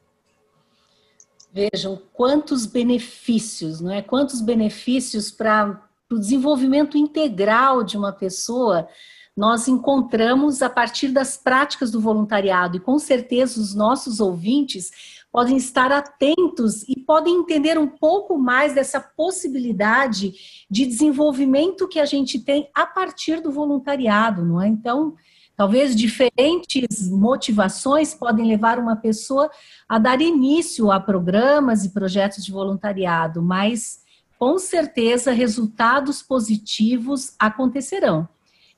Vejam 1.51 1.99
quantos 2.13 2.65
benefícios, 2.65 3.81
não 3.81 3.91
é? 3.91 4.01
Quantos 4.01 4.39
benefícios 4.39 5.31
para 5.31 5.83
o 6.11 6.19
desenvolvimento 6.19 6.95
integral 6.95 7.83
de 7.83 7.97
uma 7.97 8.11
pessoa 8.11 8.87
nós 9.35 9.67
encontramos 9.67 10.61
a 10.61 10.69
partir 10.69 11.07
das 11.07 11.35
práticas 11.35 11.89
do 11.89 11.99
voluntariado 11.99 12.77
e 12.77 12.79
com 12.79 12.99
certeza 12.99 13.59
os 13.59 13.73
nossos 13.73 14.19
ouvintes 14.19 14.91
podem 15.31 15.57
estar 15.57 15.91
atentos 15.91 16.83
e 16.87 16.99
podem 16.99 17.37
entender 17.37 17.75
um 17.79 17.87
pouco 17.87 18.37
mais 18.37 18.75
dessa 18.75 19.01
possibilidade 19.01 20.33
de 20.69 20.85
desenvolvimento 20.85 21.87
que 21.87 21.99
a 21.99 22.05
gente 22.05 22.39
tem 22.39 22.69
a 22.75 22.85
partir 22.85 23.41
do 23.41 23.51
voluntariado, 23.51 24.45
não 24.45 24.61
é? 24.61 24.67
Então, 24.67 25.15
talvez 25.55 25.95
diferentes 25.95 27.09
motivações 27.09 28.13
podem 28.13 28.45
levar 28.45 28.77
uma 28.77 28.95
pessoa 28.95 29.49
a 29.89 29.97
dar 29.97 30.21
início 30.21 30.91
a 30.91 30.99
programas 30.99 31.83
e 31.83 31.89
projetos 31.89 32.45
de 32.45 32.51
voluntariado, 32.51 33.41
mas 33.41 34.03
com 34.37 34.59
certeza 34.59 35.31
resultados 35.31 36.21
positivos 36.21 37.33
acontecerão. 37.39 38.29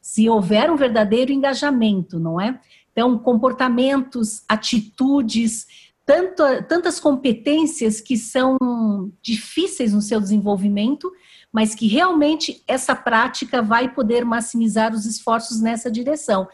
Se 0.06 0.30
houver 0.30 0.70
um 0.70 0.76
verdadeiro 0.76 1.32
engajamento, 1.32 2.20
não 2.20 2.40
é? 2.40 2.62
Então, 2.92 3.18
comportamentos, 3.18 4.44
atitudes, 4.48 5.66
tanto, 6.06 6.44
tantas 6.70 7.00
competências 7.00 8.00
que 8.00 8.16
são 8.16 8.56
difíceis 9.20 9.94
no 9.94 10.04
seu 10.04 10.22
desenvolvimento, 10.22 11.12
mas 11.52 11.74
que 11.74 11.88
realmente 11.88 12.64
essa 12.68 12.96
prática 12.96 13.64
vai 13.64 13.96
poder 13.96 14.24
maximizar 14.24 14.94
os 14.94 15.08
esforços 15.08 15.60
nessa 15.60 15.90
direção. 15.90 16.48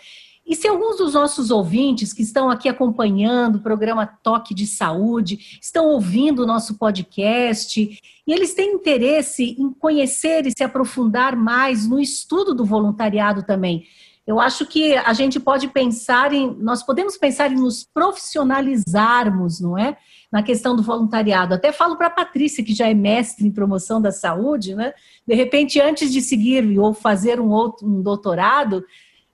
E 0.45 0.56
se 0.56 0.67
alguns 0.67 0.97
dos 0.97 1.13
nossos 1.13 1.51
ouvintes 1.51 2.12
que 2.12 2.21
estão 2.21 2.49
aqui 2.49 2.67
acompanhando 2.67 3.56
o 3.56 3.62
programa 3.62 4.06
Toque 4.06 4.54
de 4.54 4.67
Saúde, 4.67 5.60
estão 5.62 5.88
ouvindo 5.88 6.43
o 6.43 6.47
nosso 6.47 6.77
podcast, 6.77 7.82
e 8.27 8.34
eles 8.34 8.54
têm 8.54 8.73
interesse 8.73 9.56
em 9.58 9.71
conhecer 9.71 10.45
e 10.45 10.51
se 10.51 10.63
aprofundar 10.63 11.36
mais 11.36 11.88
no 11.88 11.99
estudo 11.99 12.54
do 12.54 12.65
voluntariado 12.65 13.43
também, 13.43 13.86
eu 14.25 14.39
acho 14.39 14.65
que 14.65 14.93
a 14.95 15.13
gente 15.13 15.39
pode 15.39 15.67
pensar 15.67 16.32
em, 16.32 16.56
nós 16.60 16.84
podemos 16.84 17.17
pensar 17.17 17.51
em 17.51 17.56
nos 17.56 17.84
profissionalizarmos, 17.84 19.60
não 19.60 19.77
é? 19.77 19.97
Na 20.32 20.43
questão 20.43 20.75
do 20.75 20.84
voluntariado. 20.84 21.56
Até 21.56 21.71
falo 21.71 21.97
para 21.97 22.08
a 22.08 22.12
Patrícia, 22.12 22.63
que 22.63 22.73
já 22.73 22.88
é 22.88 22.93
mestre 22.93 23.45
em 23.45 23.51
promoção 23.51 23.99
da 23.99 24.12
saúde, 24.12 24.75
né? 24.75 24.93
De 25.27 25.34
repente, 25.34 25.82
antes 25.82 26.13
de 26.13 26.21
seguir 26.21 26.77
ou 26.80 26.93
fazer 26.93 27.39
um 27.39 27.49
outro 27.49 27.88
um 27.88 28.01
doutorado, 28.01 28.86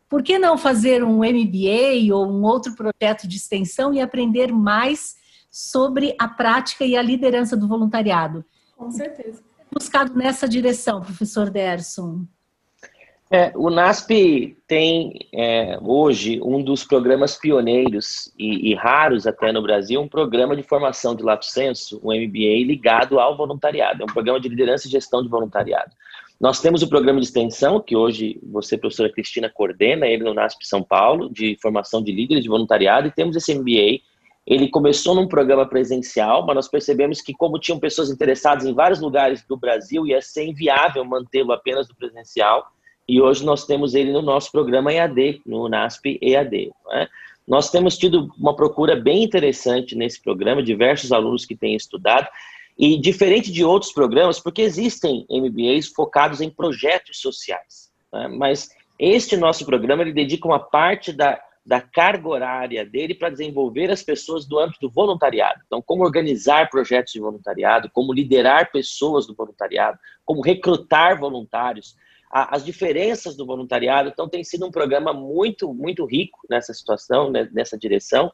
por 0.10 0.24
que 0.24 0.40
não 0.40 0.58
fazer 0.58 1.04
um 1.04 1.20
MBA 1.20 2.14
ou 2.14 2.28
um 2.28 2.44
outro 2.44 2.74
projeto 2.76 3.28
de 3.28 3.36
extensão 3.36 3.94
e 3.94 4.00
aprender 4.00 4.52
mais 4.52 5.16
sobre 5.52 6.16
a 6.20 6.28
prática 6.28 6.86
e 6.86 6.96
a 6.96 7.02
liderança 7.02 7.58
do 7.58 7.68
voluntariado? 7.68 8.44
Com 8.76 8.92
certeza. 8.92 9.44
Buscado 9.72 10.14
nessa 10.16 10.48
direção, 10.48 11.02
professor 11.02 11.50
Derson. 11.50 12.26
É, 13.30 13.52
o 13.56 13.70
NASP 13.70 14.58
tem 14.66 15.28
é, 15.34 15.78
hoje 15.82 16.40
um 16.42 16.64
dos 16.64 16.86
programas 16.86 17.36
pioneiros 17.36 18.32
e, 18.40 18.72
e, 18.72 18.74
raros 18.74 19.28
até 19.28 19.52
no 19.52 19.62
Brasil, 19.62 20.00
um 20.00 20.08
programa 20.08 20.56
de 20.56 20.64
formação 20.64 21.14
de 21.14 21.24
lato 21.24 21.46
senso, 21.46 22.00
um 22.02 22.14
MBA 22.14 22.66
ligado 22.66 23.20
ao 23.20 23.36
voluntariado. 23.36 24.02
É 24.02 24.06
um 24.06 24.14
programa 24.14 24.40
de 24.40 24.48
liderança 24.48 24.88
e 24.88 24.92
gestão 24.92 25.22
de 25.22 25.28
voluntariado. 25.28 25.92
Nós 26.40 26.62
temos 26.62 26.84
o 26.84 26.88
programa 26.88 27.20
de 27.20 27.26
extensão, 27.26 27.80
que 27.80 27.96
hoje 27.96 28.40
você, 28.44 28.78
professora 28.78 29.12
Cristina, 29.12 29.50
coordena 29.50 30.06
ele 30.06 30.24
no 30.24 30.34
NASP 30.34 30.68
São 30.68 30.84
Paulo, 30.84 31.30
de 31.32 31.58
formação 31.62 32.02
de 32.04 32.12
líderes 32.12 32.44
de 32.44 32.50
voluntariado, 32.50 33.08
e 33.08 33.12
temos 33.12 33.36
esse 33.36 33.56
MBA. 33.56 34.02
Ele 34.46 34.70
começou 34.70 35.16
num 35.16 35.28
programa 35.28 35.68
presencial, 35.68 36.46
mas 36.46 36.56
nós 36.56 36.68
percebemos 36.68 37.22
que, 37.22 37.34
como 37.34 37.60
tinham 37.60 37.80
pessoas 37.80 38.10
interessadas 38.10 38.66
em 38.66 38.74
vários 38.74 39.02
lugares 39.02 39.44
do 39.48 39.58
Brasil, 39.58 40.06
ia 40.06 40.22
ser 40.22 40.46
inviável 40.46 41.04
mantê-lo 41.04 41.52
apenas 41.52 41.90
no 41.90 41.96
presencial 41.96 42.72
e 43.08 43.22
hoje 43.22 43.46
nós 43.46 43.66
temos 43.66 43.96
ele 43.96 44.12
no 44.12 44.22
nosso 44.22 44.52
programa 44.52 44.92
EAD, 44.92 45.42
no 45.46 45.70
NASP 45.70 46.20
EAD. 46.22 46.72
É? 46.92 47.08
Nós 47.48 47.72
temos 47.72 47.98
tido 47.98 48.30
uma 48.38 48.54
procura 48.54 48.96
bem 48.96 49.24
interessante 49.24 49.96
nesse 49.96 50.22
programa, 50.22 50.62
diversos 50.62 51.14
alunos 51.14 51.46
que 51.46 51.56
têm 51.56 51.76
estudado, 51.76 52.28
e 52.78 53.00
diferente 53.00 53.52
de 53.52 53.64
outros 53.64 53.92
programas, 53.92 54.40
porque 54.40 54.62
existem 54.62 55.26
MBAs 55.30 55.88
focados 55.88 56.42
em 56.42 56.50
projetos 56.50 57.20
sociais, 57.20 57.92
né? 58.14 58.28
mas 58.28 58.70
este 59.00 59.36
nosso 59.36 59.66
programa 59.66 60.04
ele 60.04 60.14
dedica 60.14 60.48
uma 60.48 60.60
parte 60.60 61.12
da, 61.12 61.42
da 61.66 61.82
carga 61.82 62.28
horária 62.28 62.86
dele 62.86 63.16
para 63.16 63.30
desenvolver 63.30 63.92
as 63.92 64.04
pessoas 64.04 64.46
do 64.46 64.60
âmbito 64.60 64.80
do 64.82 64.90
voluntariado. 64.90 65.62
Então, 65.66 65.82
como 65.82 66.04
organizar 66.04 66.70
projetos 66.70 67.14
de 67.14 67.20
voluntariado, 67.20 67.90
como 67.92 68.14
liderar 68.14 68.72
pessoas 68.72 69.26
do 69.26 69.36
voluntariado, 69.36 69.98
como 70.24 70.42
recrutar 70.42 71.20
voluntários, 71.20 71.96
as 72.30 72.64
diferenças 72.64 73.36
do 73.36 73.46
voluntariado. 73.46 74.10
Então, 74.10 74.28
tem 74.28 74.44
sido 74.44 74.66
um 74.66 74.72
programa 74.72 75.14
muito, 75.14 75.74
muito 75.74 76.06
rico 76.06 76.40
nessa 76.50 76.74
situação, 76.74 77.32
né, 77.32 77.50
nessa 77.52 77.78
direção. 77.78 78.32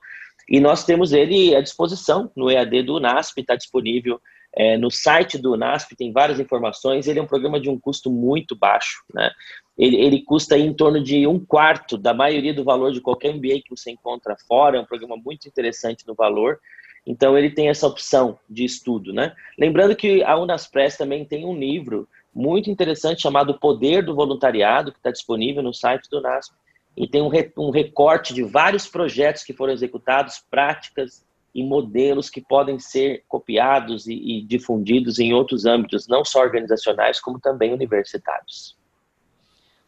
E 0.49 0.59
nós 0.59 0.83
temos 0.83 1.13
ele 1.13 1.55
à 1.55 1.61
disposição 1.61 2.31
no 2.35 2.49
EAD 2.49 2.83
do 2.83 2.95
UNASP, 2.97 3.41
está 3.41 3.55
disponível 3.55 4.19
é, 4.55 4.77
no 4.77 4.91
site 4.91 5.37
do 5.37 5.53
UNASP, 5.53 5.95
tem 5.95 6.11
várias 6.11 6.39
informações. 6.39 7.07
Ele 7.07 7.19
é 7.19 7.21
um 7.21 7.27
programa 7.27 7.59
de 7.59 7.69
um 7.69 7.79
custo 7.79 8.11
muito 8.11 8.55
baixo. 8.55 9.03
Né? 9.13 9.31
Ele, 9.77 9.95
ele 9.97 10.21
custa 10.23 10.57
em 10.57 10.73
torno 10.73 11.01
de 11.03 11.25
um 11.25 11.43
quarto 11.43 11.97
da 11.97 12.13
maioria 12.13 12.53
do 12.53 12.63
valor 12.63 12.91
de 12.91 13.01
qualquer 13.01 13.33
MBA 13.33 13.61
que 13.63 13.71
você 13.71 13.91
encontra 13.91 14.35
fora. 14.47 14.77
É 14.77 14.79
um 14.79 14.85
programa 14.85 15.17
muito 15.17 15.47
interessante 15.47 16.05
no 16.07 16.13
valor. 16.13 16.59
Então, 17.05 17.37
ele 17.37 17.49
tem 17.49 17.67
essa 17.67 17.87
opção 17.87 18.37
de 18.47 18.63
estudo. 18.63 19.11
Né? 19.11 19.33
Lembrando 19.57 19.95
que 19.95 20.23
a 20.23 20.37
Unaspress 20.37 20.97
também 20.97 21.25
tem 21.25 21.45
um 21.45 21.57
livro 21.57 22.07
muito 22.33 22.69
interessante 22.69 23.23
chamado 23.23 23.59
Poder 23.59 24.05
do 24.05 24.15
Voluntariado, 24.15 24.91
que 24.91 24.99
está 24.99 25.11
disponível 25.11 25.63
no 25.63 25.73
site 25.73 26.09
do 26.09 26.21
NASP. 26.21 26.55
E 26.95 27.07
tem 27.07 27.23
um, 27.23 27.31
um 27.57 27.71
recorte 27.71 28.35
de 28.35 28.43
vários 28.43 28.87
projetos 28.87 29.43
que 29.43 29.53
foram 29.53 29.73
executados, 29.73 30.43
práticas 30.49 31.25
e 31.53 31.63
modelos 31.63 32.29
que 32.29 32.41
podem 32.41 32.79
ser 32.79 33.23
copiados 33.27 34.07
e, 34.07 34.13
e 34.13 34.41
difundidos 34.41 35.19
em 35.19 35.33
outros 35.33 35.65
âmbitos, 35.65 36.07
não 36.07 36.25
só 36.25 36.41
organizacionais, 36.41 37.19
como 37.19 37.39
também 37.39 37.73
universitários. 37.73 38.75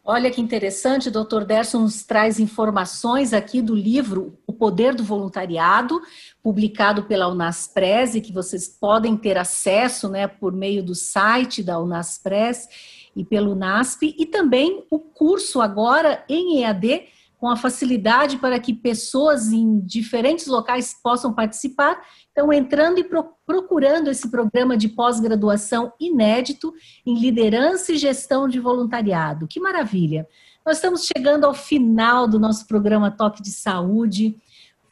Olha 0.08 0.30
que 0.30 0.40
interessante, 0.40 1.10
Dr. 1.10 1.46
Derson 1.48 1.80
nos 1.80 2.04
traz 2.04 2.40
informações 2.40 3.34
aqui 3.34 3.60
do 3.60 3.74
livro 3.74 4.38
O 4.46 4.54
Poder 4.54 4.94
do 4.94 5.04
Voluntariado, 5.04 6.00
publicado 6.44 7.06
pela 7.06 7.28
Unaspres 7.28 8.14
e 8.14 8.22
que 8.22 8.32
vocês 8.32 8.68
podem 8.68 9.18
ter 9.18 9.36
acesso 9.36 10.08
né, 10.08 10.28
por 10.28 10.54
meio 10.54 10.84
do 10.84 10.94
site 10.94 11.64
da 11.64 11.80
Unaspres 11.80 12.68
e 13.16 13.26
pelo 13.26 13.56
NASP, 13.56 14.14
e 14.16 14.28
também 14.28 14.86
o 14.92 15.00
curso 15.00 15.60
agora 15.60 16.24
em 16.30 16.62
EAD, 16.62 17.08
com 17.46 17.50
a 17.52 17.56
facilidade 17.56 18.40
para 18.40 18.60
que 18.60 18.74
pessoas 18.74 19.52
em 19.52 19.80
diferentes 19.82 20.48
locais 20.48 20.96
possam 21.04 21.32
participar. 21.32 22.02
Então, 22.32 22.52
entrando 22.52 22.98
e 22.98 23.08
procurando 23.46 24.10
esse 24.10 24.32
programa 24.32 24.76
de 24.76 24.90
pós-graduação 24.90 25.94
inédito 26.00 26.74
em 27.06 27.20
liderança 27.20 27.92
e 27.92 27.98
gestão 27.98 28.48
de 28.48 28.60
voluntariado. 28.60 29.46
Que 29.48 29.60
maravilha! 29.60 30.28
Nós 30.66 30.78
estamos 30.78 31.06
chegando 31.06 31.44
ao 31.44 31.54
final 31.54 32.28
do 32.28 32.40
nosso 32.40 32.66
programa 32.66 33.12
Toque 33.12 33.44
de 33.44 33.52
Saúde. 33.52 34.36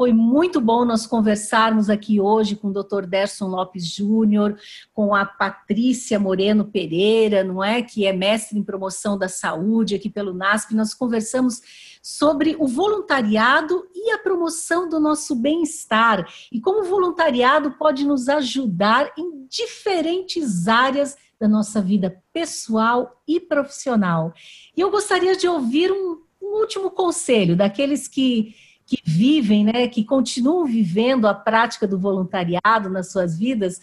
Foi 0.03 0.11
muito 0.11 0.59
bom 0.59 0.83
nós 0.83 1.07
conversarmos 1.07 1.89
aqui 1.89 2.19
hoje 2.19 2.57
com 2.57 2.67
o 2.67 2.73
Dr. 2.73 3.05
Derson 3.05 3.47
Lopes 3.47 3.85
Júnior, 3.85 4.59
com 4.91 5.15
a 5.15 5.23
Patrícia 5.23 6.19
Moreno 6.19 6.65
Pereira, 6.65 7.41
não 7.41 7.63
é? 7.63 7.81
Que 7.81 8.05
é 8.05 8.11
mestre 8.11 8.59
em 8.59 8.63
promoção 8.63 9.17
da 9.17 9.29
saúde 9.29 9.95
aqui 9.95 10.09
pelo 10.09 10.33
NASP. 10.33 10.75
Nós 10.75 10.93
conversamos 10.93 11.61
sobre 12.01 12.57
o 12.59 12.67
voluntariado 12.67 13.87
e 13.95 14.11
a 14.11 14.19
promoção 14.19 14.89
do 14.89 14.99
nosso 14.99 15.37
bem-estar 15.37 16.27
e 16.51 16.59
como 16.59 16.81
o 16.81 16.89
voluntariado 16.89 17.71
pode 17.71 18.05
nos 18.05 18.27
ajudar 18.27 19.09
em 19.17 19.47
diferentes 19.47 20.67
áreas 20.67 21.15
da 21.39 21.47
nossa 21.47 21.81
vida 21.81 22.21
pessoal 22.33 23.21
e 23.25 23.39
profissional. 23.39 24.33
E 24.75 24.81
eu 24.81 24.91
gostaria 24.91 25.37
de 25.37 25.47
ouvir 25.47 25.89
um, 25.93 26.21
um 26.41 26.59
último 26.59 26.91
conselho 26.91 27.55
daqueles 27.55 28.05
que 28.09 28.53
que 28.97 29.01
vivem, 29.09 29.65
né, 29.65 29.87
que 29.87 30.03
continuam 30.03 30.65
vivendo 30.65 31.27
a 31.27 31.33
prática 31.33 31.87
do 31.87 31.97
voluntariado 31.97 32.89
nas 32.89 33.11
suas 33.11 33.37
vidas, 33.37 33.79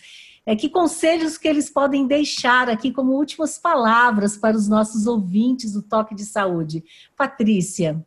é 0.46 0.54
que 0.54 0.68
conselhos 0.68 1.36
que 1.36 1.48
eles 1.48 1.68
podem 1.68 2.06
deixar 2.06 2.68
aqui 2.68 2.92
como 2.92 3.12
últimas 3.12 3.58
palavras 3.58 4.36
para 4.36 4.56
os 4.56 4.68
nossos 4.68 5.06
ouvintes 5.06 5.72
do 5.72 5.82
Toque 5.82 6.14
de 6.14 6.24
Saúde. 6.24 6.84
Patrícia. 7.16 8.04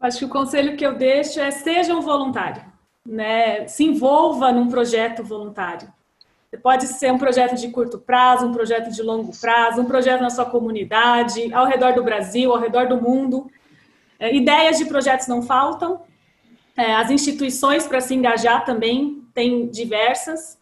Acho 0.00 0.20
que 0.20 0.24
o 0.24 0.30
conselho 0.30 0.76
que 0.76 0.84
eu 0.84 0.96
deixo 0.96 1.40
é 1.40 1.50
seja 1.50 1.94
um 1.94 2.00
voluntário, 2.00 2.64
né? 3.06 3.66
Se 3.68 3.84
envolva 3.84 4.50
num 4.50 4.68
projeto 4.68 5.22
voluntário. 5.22 5.92
Pode 6.62 6.86
ser 6.86 7.12
um 7.12 7.18
projeto 7.18 7.54
de 7.54 7.68
curto 7.68 7.98
prazo, 7.98 8.46
um 8.46 8.52
projeto 8.52 8.90
de 8.90 9.02
longo 9.02 9.30
prazo, 9.38 9.82
um 9.82 9.84
projeto 9.84 10.20
na 10.20 10.30
sua 10.30 10.46
comunidade, 10.46 11.52
ao 11.54 11.66
redor 11.66 11.92
do 11.92 12.02
Brasil, 12.02 12.50
ao 12.50 12.58
redor 12.58 12.88
do 12.88 13.00
mundo. 13.00 13.48
É, 14.20 14.36
ideias 14.36 14.76
de 14.76 14.84
projetos 14.84 15.26
não 15.26 15.42
faltam. 15.42 16.02
É, 16.76 16.94
as 16.94 17.10
instituições 17.10 17.86
para 17.86 18.00
se 18.00 18.14
engajar 18.14 18.64
também 18.66 19.24
tem 19.34 19.66
diversas. 19.68 20.58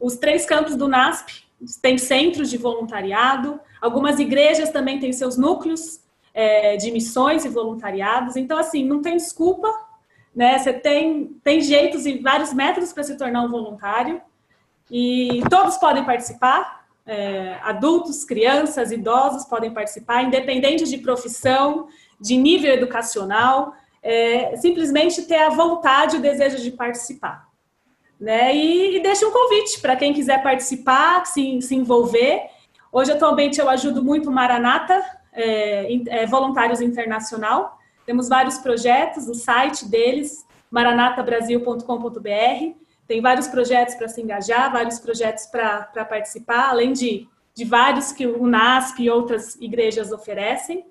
Os 0.00 0.16
três 0.16 0.46
campos 0.46 0.74
do 0.74 0.88
NASP 0.88 1.44
têm 1.80 1.98
centros 1.98 2.50
de 2.50 2.56
voluntariado. 2.56 3.60
Algumas 3.80 4.18
igrejas 4.18 4.70
também 4.70 4.98
têm 4.98 5.12
seus 5.12 5.36
núcleos 5.36 6.00
é, 6.34 6.76
de 6.76 6.90
missões 6.90 7.44
e 7.44 7.48
voluntariados. 7.48 8.34
Então, 8.34 8.58
assim, 8.58 8.84
não 8.84 9.02
tem 9.02 9.16
desculpa, 9.16 9.68
né? 10.34 10.58
Você 10.58 10.72
tem, 10.72 11.36
tem 11.44 11.60
jeitos 11.60 12.06
e 12.06 12.18
vários 12.18 12.52
métodos 12.54 12.92
para 12.92 13.02
se 13.02 13.16
tornar 13.16 13.42
um 13.42 13.50
voluntário. 13.50 14.20
E 14.90 15.42
todos 15.50 15.76
podem 15.76 16.04
participar. 16.04 16.82
É, 17.04 17.58
adultos, 17.62 18.24
crianças, 18.24 18.92
idosos 18.92 19.44
podem 19.44 19.72
participar, 19.72 20.22
independente 20.22 20.84
de 20.84 20.98
profissão, 20.98 21.88
de 22.22 22.36
nível 22.36 22.72
educacional, 22.72 23.74
é, 24.00 24.56
simplesmente 24.56 25.22
ter 25.22 25.42
a 25.42 25.48
vontade 25.48 26.16
e 26.16 26.18
o 26.20 26.22
desejo 26.22 26.62
de 26.62 26.70
participar. 26.70 27.48
Né? 28.18 28.54
E, 28.54 28.96
e 28.96 29.02
deixa 29.02 29.26
um 29.26 29.32
convite 29.32 29.80
para 29.80 29.96
quem 29.96 30.14
quiser 30.14 30.42
participar, 30.42 31.26
se, 31.26 31.60
se 31.60 31.74
envolver. 31.74 32.42
Hoje, 32.92 33.10
atualmente, 33.10 33.60
eu 33.60 33.68
ajudo 33.68 34.04
muito 34.04 34.30
o 34.30 34.32
Maranata, 34.32 35.04
é, 35.32 35.92
é, 36.08 36.26
Voluntários 36.26 36.80
Internacional. 36.80 37.76
Temos 38.06 38.28
vários 38.28 38.58
projetos, 38.58 39.28
o 39.28 39.34
site 39.34 39.88
deles, 39.88 40.46
maranatabrasil.com.br. 40.70 42.76
Tem 43.08 43.20
vários 43.20 43.48
projetos 43.48 43.96
para 43.96 44.08
se 44.08 44.22
engajar, 44.22 44.72
vários 44.72 45.00
projetos 45.00 45.46
para 45.46 46.04
participar, 46.04 46.70
além 46.70 46.92
de, 46.92 47.26
de 47.52 47.64
vários 47.64 48.12
que 48.12 48.26
o 48.26 48.46
NASP 48.46 49.02
e 49.02 49.10
outras 49.10 49.56
igrejas 49.56 50.12
oferecem. 50.12 50.86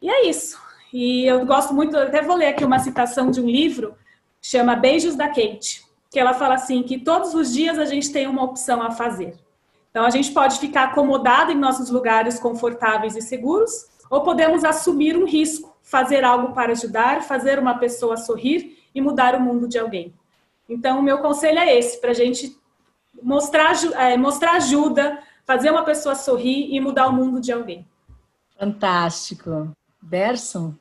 E 0.00 0.08
é 0.08 0.26
isso. 0.26 0.58
E 0.92 1.24
eu 1.26 1.44
gosto 1.46 1.72
muito, 1.74 1.96
até 1.96 2.22
vou 2.22 2.36
ler 2.36 2.48
aqui 2.48 2.64
uma 2.64 2.78
citação 2.78 3.30
de 3.30 3.40
um 3.40 3.46
livro, 3.46 3.94
chama 4.40 4.74
Beijos 4.74 5.14
da 5.14 5.28
Kate, 5.28 5.84
que 6.10 6.18
ela 6.18 6.34
fala 6.34 6.54
assim, 6.54 6.82
que 6.82 6.98
todos 6.98 7.34
os 7.34 7.52
dias 7.52 7.78
a 7.78 7.84
gente 7.84 8.10
tem 8.12 8.26
uma 8.26 8.42
opção 8.42 8.82
a 8.82 8.90
fazer. 8.90 9.38
Então 9.90 10.04
a 10.04 10.10
gente 10.10 10.32
pode 10.32 10.58
ficar 10.58 10.84
acomodado 10.84 11.52
em 11.52 11.58
nossos 11.58 11.90
lugares 11.90 12.40
confortáveis 12.40 13.16
e 13.16 13.22
seguros, 13.22 13.86
ou 14.10 14.22
podemos 14.22 14.64
assumir 14.64 15.16
um 15.16 15.24
risco, 15.24 15.76
fazer 15.82 16.24
algo 16.24 16.52
para 16.52 16.72
ajudar, 16.72 17.22
fazer 17.22 17.58
uma 17.58 17.78
pessoa 17.78 18.16
sorrir 18.16 18.78
e 18.94 19.00
mudar 19.00 19.36
o 19.36 19.40
mundo 19.40 19.68
de 19.68 19.78
alguém. 19.78 20.12
Então 20.68 20.98
o 20.98 21.02
meu 21.02 21.18
conselho 21.18 21.58
é 21.58 21.76
esse, 21.76 22.00
para 22.00 22.10
a 22.10 22.14
gente 22.14 22.56
mostrar, 23.22 23.72
é, 23.94 24.16
mostrar 24.16 24.52
ajuda, 24.52 25.20
fazer 25.44 25.70
uma 25.70 25.84
pessoa 25.84 26.14
sorrir 26.14 26.74
e 26.74 26.80
mudar 26.80 27.08
o 27.08 27.12
mundo 27.12 27.40
de 27.40 27.52
alguém. 27.52 27.86
Fantástico. 28.58 29.70
Berson? 30.02 30.74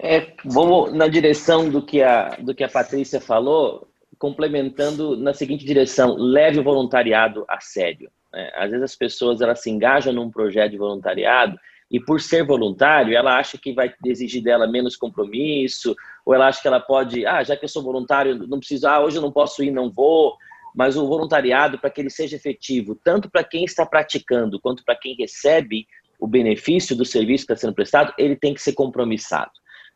É, 0.00 0.34
vamos 0.44 0.92
na 0.92 1.08
direção 1.08 1.68
do 1.70 1.80
que, 1.80 2.02
a, 2.02 2.36
do 2.36 2.54
que 2.54 2.62
a 2.62 2.68
Patrícia 2.68 3.20
falou, 3.20 3.88
complementando 4.18 5.16
na 5.16 5.32
seguinte 5.32 5.64
direção: 5.64 6.14
leve 6.16 6.60
o 6.60 6.64
voluntariado 6.64 7.44
a 7.48 7.60
sério. 7.60 8.10
Né? 8.32 8.50
Às 8.54 8.70
vezes 8.70 8.84
as 8.84 8.96
pessoas 8.96 9.40
elas 9.40 9.62
se 9.62 9.70
engajam 9.70 10.12
num 10.12 10.30
projeto 10.30 10.72
de 10.72 10.78
voluntariado 10.78 11.58
e 11.90 12.00
por 12.00 12.20
ser 12.20 12.44
voluntário, 12.44 13.16
ela 13.16 13.38
acha 13.38 13.56
que 13.56 13.72
vai 13.72 13.92
exigir 14.04 14.42
dela 14.42 14.66
menos 14.66 14.96
compromisso, 14.96 15.94
ou 16.24 16.34
ela 16.34 16.48
acha 16.48 16.60
que 16.60 16.66
ela 16.66 16.80
pode, 16.80 17.24
ah, 17.24 17.42
já 17.44 17.56
que 17.56 17.64
eu 17.64 17.68
sou 17.68 17.82
voluntário, 17.82 18.46
não 18.48 18.58
preciso, 18.58 18.88
ah, 18.88 19.00
hoje 19.00 19.18
eu 19.18 19.22
não 19.22 19.30
posso 19.30 19.62
ir, 19.62 19.70
não 19.70 19.90
vou. 19.90 20.36
Mas 20.74 20.96
o 20.96 21.06
voluntariado, 21.06 21.78
para 21.78 21.88
que 21.88 22.00
ele 22.00 22.10
seja 22.10 22.36
efetivo, 22.36 22.98
tanto 23.02 23.30
para 23.30 23.44
quem 23.44 23.64
está 23.64 23.86
praticando 23.86 24.60
quanto 24.60 24.84
para 24.84 24.96
quem 24.96 25.14
recebe, 25.14 25.86
o 26.18 26.26
benefício 26.26 26.96
do 26.96 27.04
serviço 27.04 27.46
que 27.46 27.52
está 27.52 27.66
sendo 27.66 27.74
prestado, 27.74 28.12
ele 28.18 28.36
tem 28.36 28.54
que 28.54 28.62
ser 28.62 28.72
compromissado. 28.72 29.50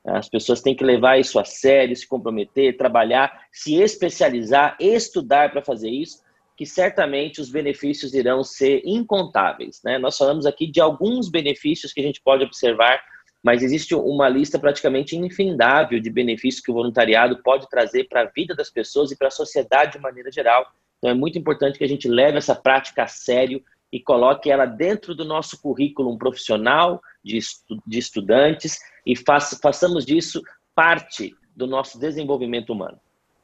As 0.04 0.28
pessoas 0.28 0.62
têm 0.62 0.74
que 0.74 0.84
levar 0.84 1.18
isso 1.18 1.38
a 1.38 1.44
sério, 1.44 1.94
se 1.94 2.08
comprometer, 2.08 2.76
trabalhar, 2.76 3.46
se 3.52 3.74
especializar, 3.76 4.76
estudar 4.80 5.50
para 5.50 5.62
fazer 5.62 5.90
isso, 5.90 6.22
que 6.56 6.64
certamente 6.64 7.40
os 7.40 7.50
benefícios 7.50 8.14
irão 8.14 8.42
ser 8.42 8.82
incontáveis. 8.84 9.80
Né? 9.84 9.98
Nós 9.98 10.16
falamos 10.16 10.46
aqui 10.46 10.66
de 10.66 10.80
alguns 10.80 11.30
benefícios 11.30 11.92
que 11.92 12.00
a 12.00 12.02
gente 12.02 12.20
pode 12.22 12.44
observar, 12.44 13.02
mas 13.42 13.62
existe 13.62 13.94
uma 13.94 14.28
lista 14.28 14.58
praticamente 14.58 15.16
infindável 15.16 16.00
de 16.00 16.10
benefícios 16.10 16.62
que 16.62 16.70
o 16.70 16.74
voluntariado 16.74 17.42
pode 17.42 17.68
trazer 17.68 18.04
para 18.08 18.22
a 18.22 18.30
vida 18.34 18.54
das 18.54 18.70
pessoas 18.70 19.10
e 19.10 19.16
para 19.16 19.28
a 19.28 19.30
sociedade 19.30 19.92
de 19.92 19.98
maneira 19.98 20.30
geral. 20.30 20.66
Então 20.98 21.10
é 21.10 21.14
muito 21.14 21.38
importante 21.38 21.78
que 21.78 21.84
a 21.84 21.88
gente 21.88 22.06
leve 22.08 22.36
essa 22.36 22.54
prática 22.54 23.04
a 23.04 23.06
sério, 23.06 23.62
e 23.92 24.00
coloque 24.00 24.50
ela 24.50 24.66
dentro 24.66 25.14
do 25.14 25.24
nosso 25.24 25.60
currículo 25.60 26.16
profissional 26.16 27.00
de, 27.24 27.36
estu 27.36 27.78
de 27.86 27.98
estudantes 27.98 28.78
e 29.04 29.16
faça, 29.16 29.58
façamos 29.60 30.04
disso 30.04 30.42
parte 30.74 31.34
do 31.54 31.66
nosso 31.66 31.98
desenvolvimento 31.98 32.72
humano. 32.72 32.98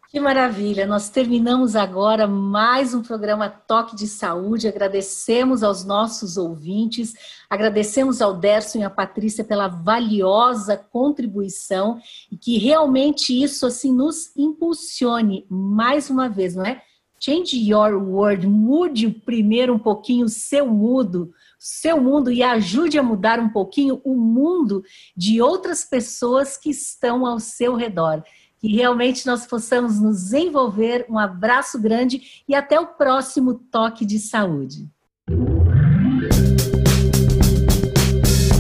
Que 0.08 0.20
maravilha! 0.20 0.86
Nós 0.86 1.10
terminamos 1.10 1.74
agora 1.74 2.28
mais 2.28 2.94
um 2.94 3.02
programa 3.02 3.50
Toque 3.50 3.96
de 3.96 4.06
Saúde. 4.06 4.68
Agradecemos 4.68 5.64
aos 5.64 5.84
nossos 5.84 6.36
ouvintes, 6.36 7.12
agradecemos 7.50 8.22
ao 8.22 8.32
Derson 8.32 8.78
e 8.78 8.84
à 8.84 8.88
Patrícia 8.88 9.44
pela 9.44 9.66
valiosa 9.66 10.76
contribuição 10.76 11.98
e 12.30 12.36
que 12.36 12.56
realmente 12.56 13.32
isso 13.42 13.66
assim 13.66 13.92
nos 13.92 14.34
impulsione 14.36 15.44
mais 15.50 16.08
uma 16.08 16.28
vez, 16.28 16.54
não 16.54 16.64
é? 16.64 16.80
Change 17.26 17.56
your 17.56 17.94
world, 17.94 18.46
mude 18.46 19.08
primeiro 19.08 19.74
um 19.74 19.78
pouquinho 19.80 20.26
o 20.26 20.28
seu 20.28 20.64
mundo, 20.64 21.32
seu 21.58 22.00
mundo 22.00 22.30
e 22.30 22.40
ajude 22.40 23.00
a 23.00 23.02
mudar 23.02 23.40
um 23.40 23.48
pouquinho 23.48 24.00
o 24.04 24.14
mundo 24.14 24.84
de 25.16 25.42
outras 25.42 25.82
pessoas 25.82 26.56
que 26.56 26.70
estão 26.70 27.26
ao 27.26 27.40
seu 27.40 27.74
redor. 27.74 28.22
Que 28.60 28.68
realmente 28.68 29.26
nós 29.26 29.44
possamos 29.44 30.00
nos 30.00 30.32
envolver. 30.32 31.04
Um 31.10 31.18
abraço 31.18 31.80
grande 31.80 32.44
e 32.48 32.54
até 32.54 32.78
o 32.78 32.86
próximo 32.86 33.54
toque 33.54 34.06
de 34.06 34.20
saúde. 34.20 34.88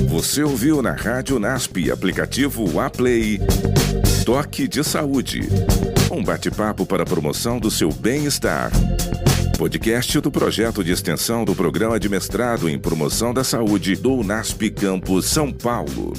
Você 0.08 0.42
ouviu 0.42 0.82
na 0.82 0.90
Rádio 0.90 1.38
NASP, 1.38 1.88
aplicativo 1.88 2.80
Aplay. 2.80 3.38
Toque 4.24 4.66
de 4.66 4.82
Saúde. 4.82 5.42
Um 6.10 6.22
bate-papo 6.22 6.86
para 6.86 7.02
a 7.02 7.06
promoção 7.06 7.58
do 7.58 7.68
seu 7.68 7.90
bem-estar. 7.92 8.70
Podcast 9.58 10.20
do 10.20 10.30
projeto 10.30 10.84
de 10.84 10.92
extensão 10.92 11.44
do 11.44 11.52
Programa 11.52 11.98
de 11.98 12.08
Mestrado 12.08 12.68
em 12.68 12.78
Promoção 12.78 13.34
da 13.34 13.42
Saúde 13.42 13.96
do 13.96 14.12
UNASP 14.14 14.70
Campus 14.70 15.26
São 15.26 15.52
Paulo. 15.52 16.12